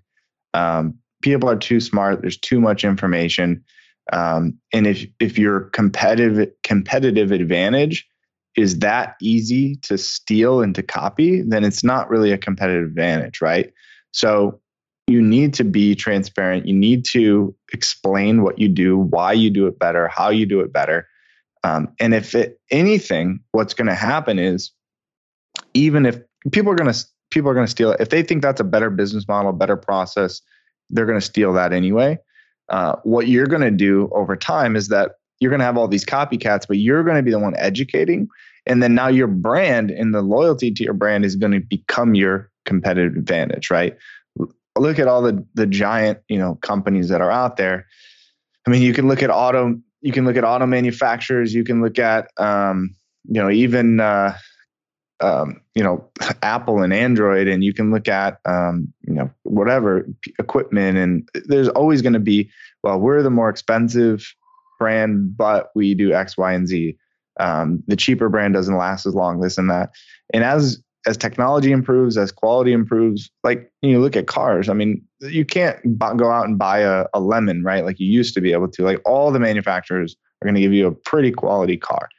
Um, 0.54 0.95
people 1.21 1.49
are 1.49 1.58
too 1.58 1.80
smart. 1.80 2.21
There's 2.21 2.38
too 2.38 2.60
much 2.60 2.84
information. 2.84 3.63
Um, 4.13 4.60
and 4.73 4.86
if 4.86 5.06
if 5.19 5.38
your 5.38 5.62
competitive 5.71 6.51
competitive 6.63 7.32
advantage 7.32 8.08
is 8.56 8.80
that 8.80 9.15
easy 9.21 9.75
to 9.78 9.97
steal 9.97 10.62
and 10.62 10.73
to 10.75 10.84
copy, 10.84 11.41
then 11.41 11.63
it's 11.63 11.84
not 11.84 12.10
really 12.10 12.32
a 12.32 12.38
competitive 12.38 12.86
advantage, 12.88 13.41
right? 13.41 13.73
So 14.12 14.62
you 15.08 15.21
need 15.21 15.54
to 15.56 15.63
be 15.63 15.93
transparent. 15.93 16.65
You 16.65 16.73
need 16.73 17.06
to 17.12 17.54
explain 17.73 18.43
what 18.43 18.58
you 18.58 18.69
do, 18.69 18.97
why 18.97 19.34
you 19.34 19.49
do 19.49 19.67
it 19.67 19.78
better, 19.78 20.08
how 20.08 20.30
you 20.30 20.45
do 20.45 20.62
it 20.62 20.71
better. 20.71 21.08
Um, 21.63 21.93
and 21.99 22.13
if 22.13 22.34
it, 22.34 22.60
anything, 22.71 23.41
what's 23.51 23.73
going 23.73 23.88
to 23.88 23.95
happen 23.95 24.39
is 24.39 24.71
even 25.73 26.06
if 26.06 26.19
people 26.51 26.71
are 26.71 26.75
going 26.75 26.91
to 26.91 27.05
people 27.31 27.49
are 27.49 27.53
going 27.53 27.65
to 27.65 27.71
steal 27.71 27.91
it. 27.91 27.99
If 27.99 28.10
they 28.10 28.23
think 28.23 28.41
that's 28.41 28.62
a 28.62 28.65
better 28.65 28.89
business 28.89 29.27
model 29.27 29.51
better 29.53 29.77
process 29.77 30.41
they're 30.89 31.05
going 31.05 31.19
to 31.19 31.25
steal 31.25 31.53
that 31.53 31.73
anyway. 31.73 32.19
Uh, 32.69 32.95
what 33.03 33.27
you're 33.27 33.47
going 33.47 33.62
to 33.62 33.71
do 33.71 34.10
over 34.13 34.36
time 34.36 34.75
is 34.75 34.88
that 34.89 35.13
you're 35.39 35.49
going 35.49 35.60
to 35.60 35.65
have 35.65 35.77
all 35.77 35.88
these 35.88 36.05
copycats 36.05 36.67
but 36.67 36.77
you're 36.77 37.03
going 37.03 37.17
to 37.17 37.23
be 37.23 37.31
the 37.31 37.39
one 37.39 37.55
educating 37.58 38.27
and 38.65 38.81
then 38.81 38.95
now 38.95 39.08
your 39.08 39.27
brand 39.27 39.91
and 39.91 40.13
the 40.13 40.21
loyalty 40.21 40.71
to 40.71 40.84
your 40.84 40.93
brand 40.93 41.25
is 41.25 41.36
going 41.36 41.51
to 41.51 41.60
become 41.60 42.15
your 42.15 42.49
competitive 42.65 43.15
advantage 43.15 43.69
right? 43.69 43.97
Look 44.77 44.99
at 44.99 45.08
all 45.08 45.21
the 45.21 45.45
the 45.53 45.67
giant 45.67 46.19
you 46.27 46.38
know 46.38 46.55
companies 46.55 47.10
that 47.10 47.21
are 47.21 47.31
out 47.31 47.58
there. 47.58 47.86
I 48.67 48.69
mean 48.69 48.81
you 48.81 48.93
can 48.93 49.08
look 49.08 49.23
at 49.23 49.29
auto 49.29 49.79
you 50.01 50.12
can 50.12 50.25
look 50.25 50.38
at 50.38 50.43
auto 50.43 50.65
manufacturers 50.65 51.53
you 51.53 51.63
can 51.63 51.81
look 51.81 51.97
at 51.97 52.29
um, 52.38 52.95
you 53.27 53.41
know 53.41 53.49
even 53.49 53.99
uh, 53.99 54.36
um, 55.21 55.62
you 55.73 55.84
know 55.84 56.08
Apple 56.41 56.82
and 56.82 56.93
Android, 56.93 57.47
and 57.47 57.63
you 57.63 57.73
can 57.73 57.91
look 57.91 58.08
at 58.08 58.39
um, 58.45 58.93
you 59.08 59.13
know 59.13 59.30
whatever 59.43 60.08
equipment, 60.39 60.97
and 60.97 61.30
there's 61.45 61.69
always 61.69 62.01
going 62.01 62.13
to 62.13 62.19
be 62.19 62.49
well, 62.84 62.99
we're 62.99 63.23
the 63.23 63.32
more 63.32 63.49
expensive 63.49 64.36
brand, 64.78 65.36
but 65.36 65.71
we 65.73 65.95
do 65.95 66.13
X, 66.13 66.38
Y, 66.38 66.54
and 66.54 66.67
Z. 66.67 66.97
Um, 67.39 67.84
the 67.88 67.95
cheaper 67.95 68.30
brand 68.30 68.54
doesn't 68.54 68.78
last 68.78 69.06
as 69.06 69.15
long, 69.15 69.41
this 69.41 69.58
and 69.58 69.69
that. 69.69 69.89
And 70.34 70.43
as 70.43 70.82
as 71.08 71.17
technology 71.17 71.71
improves, 71.71 72.17
as 72.17 72.32
quality 72.32 72.73
improves, 72.73 73.30
like 73.43 73.71
you 73.82 73.99
look 73.99 74.15
at 74.15 74.28
cars. 74.28 74.69
I 74.69 74.73
mean, 74.73 75.04
you 75.19 75.45
can't 75.45 75.78
go 75.97 76.32
out 76.32 76.47
and 76.47 76.58
buy 76.58 76.80
a, 76.80 77.06
a 77.13 77.19
lemon, 77.19 77.63
right? 77.63 77.86
Like 77.86 77.99
you 77.99 78.08
used 78.08 78.34
to 78.36 78.41
be 78.41 78.54
able 78.54 78.69
to. 78.69 78.84
Like 78.84 79.01
all 79.06 79.32
the 79.32 79.39
manufacturers 79.39 80.15
are 80.41 80.45
going 80.45 80.56
to 80.56 80.62
give 80.62 80.73
you 80.73 80.88
a 80.88 80.91
pretty 80.91 81.32
quality 81.32 81.78
car. 81.78 82.10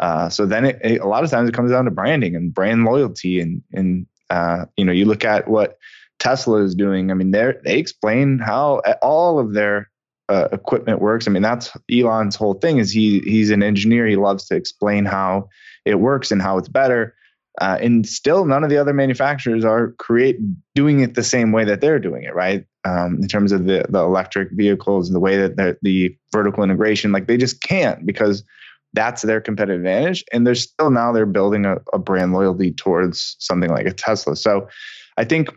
Uh, 0.00 0.30
so 0.30 0.46
then 0.46 0.64
it, 0.64 0.78
it, 0.82 1.00
a 1.00 1.06
lot 1.06 1.22
of 1.22 1.30
times 1.30 1.48
it 1.48 1.54
comes 1.54 1.70
down 1.70 1.84
to 1.84 1.90
branding 1.90 2.34
and 2.34 2.52
brand 2.52 2.84
loyalty 2.84 3.38
and 3.40 3.62
and 3.72 4.06
uh, 4.30 4.64
you 4.76 4.84
know 4.84 4.92
you 4.92 5.04
look 5.04 5.24
at 5.24 5.46
what 5.46 5.78
Tesla 6.18 6.62
is 6.62 6.74
doing. 6.74 7.10
I 7.10 7.14
mean 7.14 7.30
they 7.30 7.52
they 7.64 7.78
explain 7.78 8.38
how 8.38 8.80
all 9.02 9.38
of 9.38 9.52
their 9.52 9.90
uh, 10.28 10.48
equipment 10.52 11.00
works. 11.00 11.28
I 11.28 11.30
mean 11.30 11.42
that's 11.42 11.70
Elon's 11.92 12.34
whole 12.34 12.54
thing 12.54 12.78
is 12.78 12.90
he 12.90 13.20
he's 13.20 13.50
an 13.50 13.62
engineer. 13.62 14.06
He 14.06 14.16
loves 14.16 14.46
to 14.46 14.56
explain 14.56 15.04
how 15.04 15.50
it 15.84 15.96
works 15.96 16.30
and 16.30 16.40
how 16.40 16.56
it's 16.58 16.68
better. 16.68 17.14
Uh, 17.60 17.76
and 17.82 18.06
still, 18.08 18.46
none 18.46 18.64
of 18.64 18.70
the 18.70 18.78
other 18.78 18.94
manufacturers 18.94 19.64
are 19.64 19.90
create 19.98 20.38
doing 20.74 21.00
it 21.00 21.14
the 21.14 21.22
same 21.22 21.52
way 21.52 21.64
that 21.64 21.80
they're 21.80 21.98
doing 21.98 22.22
it, 22.22 22.34
right? 22.34 22.64
Um, 22.84 23.18
in 23.20 23.28
terms 23.28 23.52
of 23.52 23.66
the 23.66 23.84
the 23.90 23.98
electric 23.98 24.52
vehicles 24.52 25.10
the 25.10 25.20
way 25.20 25.36
that 25.36 25.78
the 25.82 26.16
vertical 26.32 26.64
integration, 26.64 27.12
like 27.12 27.26
they 27.26 27.36
just 27.36 27.60
can't 27.60 28.06
because 28.06 28.44
that's 28.92 29.22
their 29.22 29.40
competitive 29.40 29.80
advantage. 29.80 30.24
And 30.32 30.46
they're 30.46 30.54
still 30.54 30.90
now 30.90 31.12
they're 31.12 31.26
building 31.26 31.64
a, 31.64 31.76
a 31.92 31.98
brand 31.98 32.32
loyalty 32.32 32.72
towards 32.72 33.36
something 33.38 33.70
like 33.70 33.86
a 33.86 33.92
Tesla. 33.92 34.36
So 34.36 34.68
I 35.16 35.24
think 35.24 35.48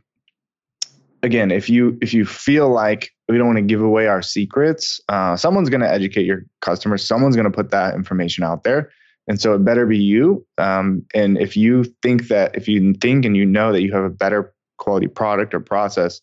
again, 1.24 1.52
if 1.52 1.70
you 1.70 1.98
if 2.02 2.14
you 2.14 2.26
feel 2.26 2.70
like 2.70 3.10
we 3.30 3.38
don't 3.38 3.48
want 3.48 3.58
to 3.58 3.64
give 3.64 3.82
away 3.82 4.08
our 4.08 4.22
secrets, 4.22 5.00
uh, 5.10 5.36
someone's 5.36 5.70
going 5.70 5.82
to 5.82 5.90
educate 5.90 6.26
your 6.26 6.46
customers. 6.62 7.06
Someone's 7.06 7.36
going 7.36 7.50
to 7.50 7.56
put 7.56 7.72
that 7.72 7.96
information 7.96 8.44
out 8.44 8.64
there, 8.64 8.92
and 9.28 9.42
so 9.42 9.54
it 9.56 9.66
better 9.66 9.86
be 9.86 9.98
you. 9.98 10.46
Um, 10.58 11.06
and 11.16 11.38
if 11.38 11.58
you 11.58 11.86
think 12.04 12.28
that 12.28 12.56
if 12.56 12.68
you 12.68 12.94
think 12.96 13.26
and 13.26 13.36
you 13.36 13.46
know 13.46 13.72
that 13.72 13.82
you 13.82 13.92
have 13.94 14.04
a 14.04 14.10
better 14.10 14.54
quality 14.78 15.08
product 15.08 15.54
or 15.54 15.62
process, 15.62 16.20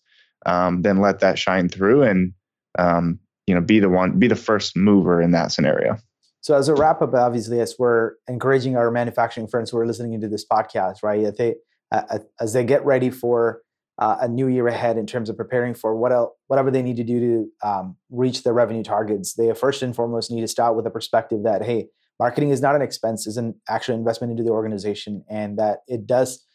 um, 0.47 0.83
then 0.83 1.01
let 1.01 1.21
that 1.21 1.39
shine 1.39 1.69
through 1.69 2.03
and 2.03 2.33
um, 2.79 3.19
you 3.47 3.55
know 3.55 3.61
be 3.61 3.81
the 3.81 3.89
one 3.89 4.19
be 4.19 4.29
the 4.29 4.37
first 4.37 4.77
mover 4.77 5.21
in 5.21 5.33
that 5.33 5.51
scenario. 5.51 5.97
So 6.43 6.57
as 6.57 6.69
a 6.69 6.75
wrap 6.75 7.03
up, 7.03 7.13
obviously, 7.15 7.61
as 7.61 7.77
we're 7.79 8.13
encouraging 8.27 8.77
our 8.77 8.91
manufacturing 8.91 9.47
friends 9.47 9.71
who 9.71 9.79
are 9.79 9.87
listening 9.87 10.15
into 10.15 10.29
this 10.29 10.45
podcast, 10.45 11.03
right, 11.03 11.37
they, 11.37 11.57
uh, 11.93 12.19
as 12.41 12.53
they 12.53 12.65
get 12.65 12.85
ready 12.85 13.11
for 13.11 13.61
uh, 13.99 14.17
a 14.23 14.29
new 14.29 14.49
year 14.49 14.67
ahead 14.67 14.97
in 14.97 15.07
terms 15.07 15.29
of 15.29 15.37
preparing 15.37 15.75
for 15.75 15.95
what 15.95 16.13
else, 16.13 16.33
whatever 16.47 16.71
they 16.71 16.81
need 16.81 16.97
to 16.97 17.05
do 17.05 17.21
to 17.21 17.69
um, 17.69 17.97
reach 18.11 18.43
their 18.43 18.55
revenue 18.55 18.83
targets, 18.83 19.35
they 19.35 19.53
first 19.53 19.83
and 19.83 19.95
foremost 19.95 20.31
need 20.31 20.41
to 20.41 20.49
start 20.49 20.75
with 20.75 20.87
a 20.87 20.91
perspective 20.91 21.43
that 21.45 21.63
hey, 21.63 21.89
marketing 22.19 22.49
is 22.49 22.63
not 22.63 22.75
an 22.75 22.81
expense; 22.81 23.27
is 23.27 23.37
an 23.37 23.55
actual 23.69 23.95
investment 23.95 24.31
into 24.31 24.43
the 24.43 24.51
organization, 24.51 25.23
and 25.29 25.59
that 25.59 25.81
it 25.87 26.07
does 26.07 26.47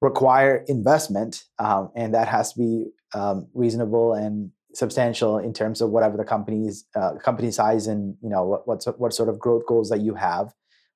require 0.00 0.64
investment, 0.68 1.42
um, 1.58 1.90
and 1.96 2.14
that 2.14 2.28
has 2.28 2.52
to 2.52 2.58
be 2.60 2.86
um, 3.14 3.48
reasonable 3.52 4.12
and 4.14 4.52
substantial 4.74 5.38
in 5.38 5.52
terms 5.52 5.80
of 5.80 5.90
whatever 5.90 6.16
the 6.16 6.24
company's 6.24 6.84
uh, 6.94 7.12
company 7.22 7.50
size 7.50 7.86
and 7.86 8.16
you 8.22 8.30
know 8.30 8.44
what 8.44 8.66
what, 8.66 8.98
what 8.98 9.12
sort 9.12 9.28
of 9.28 9.38
growth 9.38 9.66
goals 9.66 9.88
that 9.90 10.00
you 10.00 10.14
have. 10.14 10.52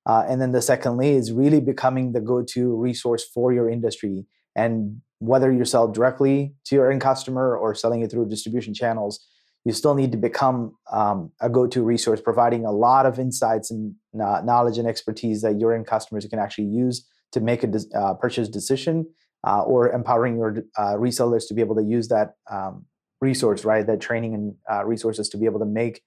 Uh, 0.06 0.24
and 0.28 0.40
then 0.40 0.52
the 0.52 0.62
secondly 0.62 1.10
is 1.10 1.32
really 1.32 1.60
becoming 1.60 2.12
the 2.12 2.20
go-to 2.20 2.76
resource 2.76 3.24
for 3.24 3.52
your 3.52 3.68
industry 3.68 4.24
and 4.54 5.00
whether 5.18 5.52
you 5.52 5.64
sell 5.64 5.88
directly 5.88 6.54
to 6.64 6.74
your 6.74 6.90
end 6.90 7.00
customer 7.00 7.56
or 7.56 7.74
selling 7.74 8.02
it 8.02 8.10
through 8.10 8.28
distribution 8.28 8.74
channels, 8.74 9.24
you 9.64 9.72
still 9.72 9.94
need 9.94 10.12
to 10.12 10.18
become 10.18 10.76
um, 10.92 11.32
a 11.40 11.48
go-to 11.48 11.82
resource, 11.82 12.20
providing 12.20 12.64
a 12.64 12.70
lot 12.70 13.06
of 13.06 13.18
insights 13.18 13.70
and 13.70 13.94
uh, 14.22 14.40
knowledge 14.44 14.78
and 14.78 14.86
expertise 14.86 15.42
that 15.42 15.58
your 15.58 15.74
end 15.74 15.86
customers 15.86 16.26
can 16.26 16.38
actually 16.38 16.66
use 16.66 17.06
to 17.32 17.40
make 17.40 17.62
a 17.62 17.66
de- 17.66 17.98
uh, 17.98 18.14
purchase 18.14 18.48
decision, 18.48 19.06
uh, 19.46 19.62
or 19.62 19.90
empowering 19.90 20.36
your 20.36 20.58
uh, 20.78 20.94
resellers 20.94 21.48
to 21.48 21.54
be 21.54 21.60
able 21.60 21.74
to 21.74 21.82
use 21.82 22.08
that 22.08 22.34
um, 22.50 22.84
resource, 23.20 23.64
right? 23.64 23.86
That 23.86 24.00
training 24.00 24.34
and 24.34 24.54
uh, 24.70 24.84
resources 24.84 25.28
to 25.30 25.38
be 25.38 25.46
able 25.46 25.60
to 25.60 25.66
make 25.66 26.02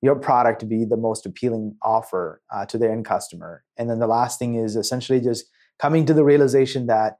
your 0.00 0.16
product 0.16 0.68
be 0.68 0.84
the 0.84 0.96
most 0.96 1.26
appealing 1.26 1.76
offer 1.82 2.42
uh, 2.52 2.66
to 2.66 2.78
the 2.78 2.90
end 2.90 3.04
customer. 3.04 3.62
And 3.76 3.88
then 3.88 4.00
the 4.00 4.06
last 4.06 4.38
thing 4.38 4.56
is 4.56 4.76
essentially 4.76 5.20
just 5.20 5.46
coming 5.78 6.06
to 6.06 6.14
the 6.14 6.24
realization 6.24 6.86
that 6.86 7.18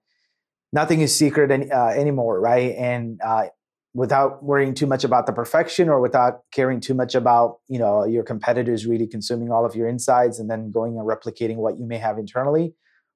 nothing 0.72 1.00
is 1.00 1.14
secret 1.14 1.50
any, 1.50 1.70
uh, 1.70 1.88
anymore, 1.88 2.40
right? 2.40 2.74
And 2.76 3.20
uh, 3.24 3.46
without 3.94 4.42
worrying 4.42 4.74
too 4.74 4.86
much 4.86 5.04
about 5.04 5.26
the 5.26 5.32
perfection 5.32 5.88
or 5.88 6.00
without 6.00 6.40
caring 6.50 6.80
too 6.80 6.94
much 6.94 7.14
about 7.14 7.58
you 7.68 7.78
know 7.78 8.04
your 8.04 8.22
competitors 8.22 8.86
really 8.86 9.06
consuming 9.06 9.50
all 9.50 9.66
of 9.66 9.76
your 9.76 9.86
insights 9.86 10.38
and 10.38 10.50
then 10.50 10.70
going 10.70 10.96
and 10.96 11.06
replicating 11.06 11.56
what 11.56 11.78
you 11.78 11.86
may 11.86 11.98
have 11.98 12.18
internally 12.18 12.74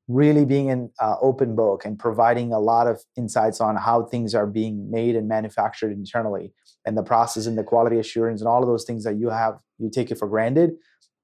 really 0.09 0.45
being 0.45 0.71
an 0.71 0.91
uh, 1.01 1.17
open 1.21 1.57
book 1.57 1.85
and 1.85 1.99
providing 1.99 2.53
a 2.53 2.61
lot 2.61 2.87
of 2.87 3.03
insights 3.17 3.61
on 3.61 3.77
how 3.77 4.05
things 4.05 4.35
are 4.35 4.47
being 4.47 4.91
made 4.91 5.17
and 5.17 5.29
manufactured 5.29 5.93
internally 5.93 6.53
and 6.85 6.97
the 6.97 7.03
process 7.03 7.47
and 7.47 7.59
the 7.59 7.65
quality 7.65 7.99
assurance 7.99 8.41
and 8.41 8.49
all 8.49 8.63
of 8.63 8.69
those 8.69 8.85
things 8.85 9.03
that 9.05 9.17
you 9.17 9.31
have 9.31 9.59
you 9.79 9.91
take 9.91 10.11
it 10.11 10.19
for 10.19 10.29
granted 10.29 10.71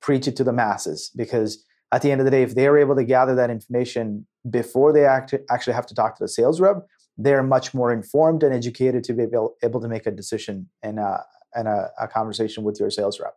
preach 0.01 0.27
it 0.27 0.37
to 0.37 0.45
the 0.45 0.53
masses 0.53 1.11
because 1.17 1.65
at 1.93 2.01
the 2.01 2.11
end 2.11 2.21
of 2.21 2.25
the 2.25 2.31
day, 2.31 2.43
if 2.43 2.55
they're 2.55 2.79
able 2.79 2.97
to 2.97 3.05
gather 3.05 3.35
that 3.35 3.51
information 3.51 4.27
before 4.51 4.93
they 4.93 5.05
act- 5.05 5.35
actually 5.51 5.75
have 5.75 5.87
to 5.87 5.95
talk 5.95 6.17
to 6.17 6.25
the 6.25 6.29
sales 6.29 6.61
rep, 6.61 6.87
they're 7.19 7.43
much 7.43 7.75
more 7.75 7.93
informed 7.93 8.43
and 8.43 8.55
educated 8.55 9.05
to 9.05 9.13
be 9.13 9.25
able, 9.25 9.55
able 9.63 9.81
to 9.81 9.89
make 9.89 10.07
a 10.07 10.11
decision 10.11 10.69
and, 10.83 10.99
uh, 10.99 11.19
and 11.55 11.69
a, 11.69 11.91
a 12.01 12.09
conversation 12.09 12.65
with 12.65 12.81
your 12.81 12.91
sales 12.91 13.21
rep. 13.21 13.35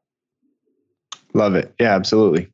Love 1.34 1.54
it. 1.56 1.74
Yeah, 1.80 1.94
absolutely. 1.94 2.50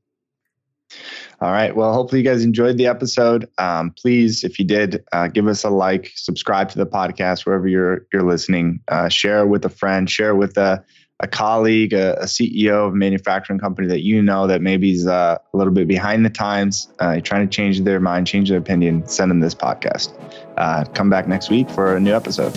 All 1.42 1.52
right. 1.52 1.76
Well, 1.76 1.92
hopefully 1.92 2.22
you 2.22 2.26
guys 2.26 2.44
enjoyed 2.44 2.78
the 2.78 2.86
episode. 2.86 3.50
Um, 3.58 3.90
please, 3.98 4.44
if 4.44 4.60
you 4.60 4.66
did, 4.66 5.04
uh, 5.12 5.28
give 5.28 5.48
us 5.48 5.64
a 5.64 5.72
like, 5.72 6.12
subscribe 6.16 6.70
to 6.70 6.78
the 6.78 6.86
podcast 6.86 7.48
wherever 7.48 7.68
you're 7.68 8.06
you're 8.14 8.22
listening. 8.22 8.80
Uh, 8.88 9.10
share 9.10 9.48
with 9.48 9.66
a 9.66 9.70
friend. 9.70 10.08
Share 10.08 10.36
with 10.36 10.56
a 10.58 10.86
a 11.20 11.28
colleague, 11.28 11.94
a, 11.94 12.16
a, 12.20 12.26
CEO 12.26 12.88
of 12.88 12.94
a 12.94 12.96
manufacturing 12.96 13.60
company 13.60 13.88
that 13.88 14.02
you 14.02 14.24
know 14.24 14.48
that 14.48 14.62
maybe 14.62 14.92
is 14.92 15.06
uh, 15.06 15.38
a 15.54 15.58
little 15.58 15.74
bit 15.74 15.88
behind 15.88 16.26
the 16.26 16.32
times, 16.32 16.92
uh, 17.00 17.20
trying 17.22 17.48
to 17.48 17.56
change 17.56 17.82
their 17.82 18.00
mind, 18.00 18.26
change 18.26 18.50
their 18.50 18.58
opinion, 18.58 19.08
send 19.08 19.30
them 19.30 19.40
this 19.40 19.54
podcast. 19.54 20.14
Uh, 20.58 20.84
come 20.96 21.12
back 21.12 21.28
next 21.28 21.52
week 21.52 21.70
for 21.70 21.96
a 21.96 22.00
new 22.00 22.14
episode. 22.14 22.56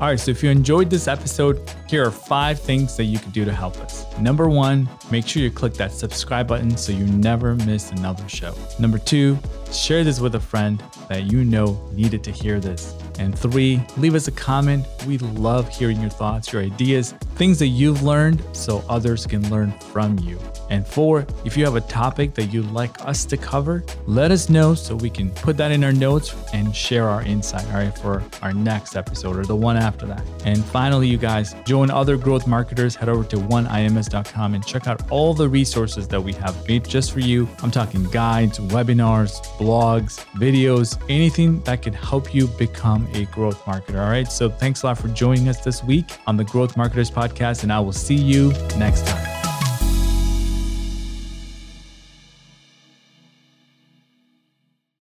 All 0.00 0.06
right, 0.06 0.20
so 0.20 0.30
if 0.30 0.44
you 0.44 0.50
enjoyed 0.50 0.90
this 0.90 1.08
episode, 1.08 1.60
here 1.88 2.04
are 2.04 2.10
five 2.10 2.60
things 2.60 2.96
that 2.96 3.04
you 3.04 3.18
could 3.18 3.32
do 3.32 3.44
to 3.44 3.52
help 3.52 3.76
us. 3.78 4.04
Number 4.18 4.48
one, 4.48 4.88
make 5.10 5.26
sure 5.26 5.42
you 5.42 5.50
click 5.50 5.74
that 5.74 5.92
subscribe 5.92 6.46
button 6.46 6.76
so 6.76 6.92
you 6.92 7.06
never 7.06 7.54
miss 7.54 7.90
another 7.92 8.28
show. 8.28 8.54
Number 8.78 8.98
two, 8.98 9.38
share 9.72 10.04
this 10.04 10.20
with 10.20 10.34
a 10.34 10.40
friend 10.40 10.82
that 11.08 11.32
you 11.32 11.44
know 11.44 11.80
needed 11.92 12.22
to 12.24 12.30
hear 12.30 12.60
this. 12.60 12.94
And 13.18 13.36
three, 13.36 13.80
leave 13.96 14.14
us 14.14 14.28
a 14.28 14.32
comment. 14.32 14.86
We 15.06 15.18
love 15.18 15.68
hearing 15.68 16.00
your 16.00 16.10
thoughts, 16.10 16.52
your 16.52 16.62
ideas, 16.62 17.12
things 17.34 17.58
that 17.58 17.68
you've 17.68 18.02
learned 18.02 18.42
so 18.52 18.84
others 18.88 19.26
can 19.26 19.48
learn 19.50 19.72
from 19.78 20.18
you. 20.20 20.38
And 20.70 20.86
four, 20.86 21.26
if 21.44 21.56
you 21.56 21.64
have 21.64 21.76
a 21.76 21.80
topic 21.80 22.34
that 22.34 22.52
you'd 22.52 22.70
like 22.70 23.04
us 23.06 23.24
to 23.26 23.36
cover, 23.36 23.84
let 24.06 24.30
us 24.30 24.48
know 24.48 24.74
so 24.74 24.94
we 24.94 25.10
can 25.10 25.30
put 25.30 25.56
that 25.56 25.72
in 25.72 25.82
our 25.82 25.92
notes 25.92 26.36
and 26.52 26.74
share 26.76 27.08
our 27.08 27.22
insight, 27.22 27.66
all 27.68 27.80
right, 27.80 27.98
for 27.98 28.22
our 28.42 28.52
next 28.52 28.94
episode 28.94 29.36
or 29.36 29.44
the 29.44 29.56
one 29.56 29.76
after 29.76 30.06
that. 30.06 30.22
And 30.44 30.62
finally, 30.66 31.08
you 31.08 31.16
guys, 31.16 31.54
join 31.64 31.77
other 31.84 32.16
growth 32.16 32.46
marketers, 32.46 32.94
head 32.94 33.08
over 33.08 33.24
to 33.24 33.36
oneims.com 33.36 34.54
and 34.54 34.66
check 34.66 34.86
out 34.86 35.10
all 35.10 35.34
the 35.34 35.48
resources 35.48 36.06
that 36.08 36.20
we 36.20 36.32
have 36.34 36.68
made 36.68 36.84
just 36.84 37.12
for 37.12 37.20
you. 37.20 37.48
I'm 37.62 37.70
talking 37.70 38.04
guides, 38.04 38.58
webinars, 38.58 39.40
blogs, 39.58 40.24
videos, 40.34 41.00
anything 41.08 41.60
that 41.62 41.82
can 41.82 41.92
help 41.92 42.34
you 42.34 42.46
become 42.46 43.08
a 43.14 43.24
growth 43.26 43.62
marketer. 43.64 44.02
All 44.02 44.10
right. 44.10 44.30
So 44.30 44.50
thanks 44.50 44.82
a 44.82 44.86
lot 44.86 44.98
for 44.98 45.08
joining 45.08 45.48
us 45.48 45.64
this 45.64 45.82
week 45.82 46.18
on 46.26 46.36
the 46.36 46.44
Growth 46.44 46.76
Marketers 46.76 47.10
Podcast, 47.10 47.62
and 47.62 47.72
I 47.72 47.80
will 47.80 47.92
see 47.92 48.14
you 48.14 48.52
next 48.76 49.06
time. 49.06 49.37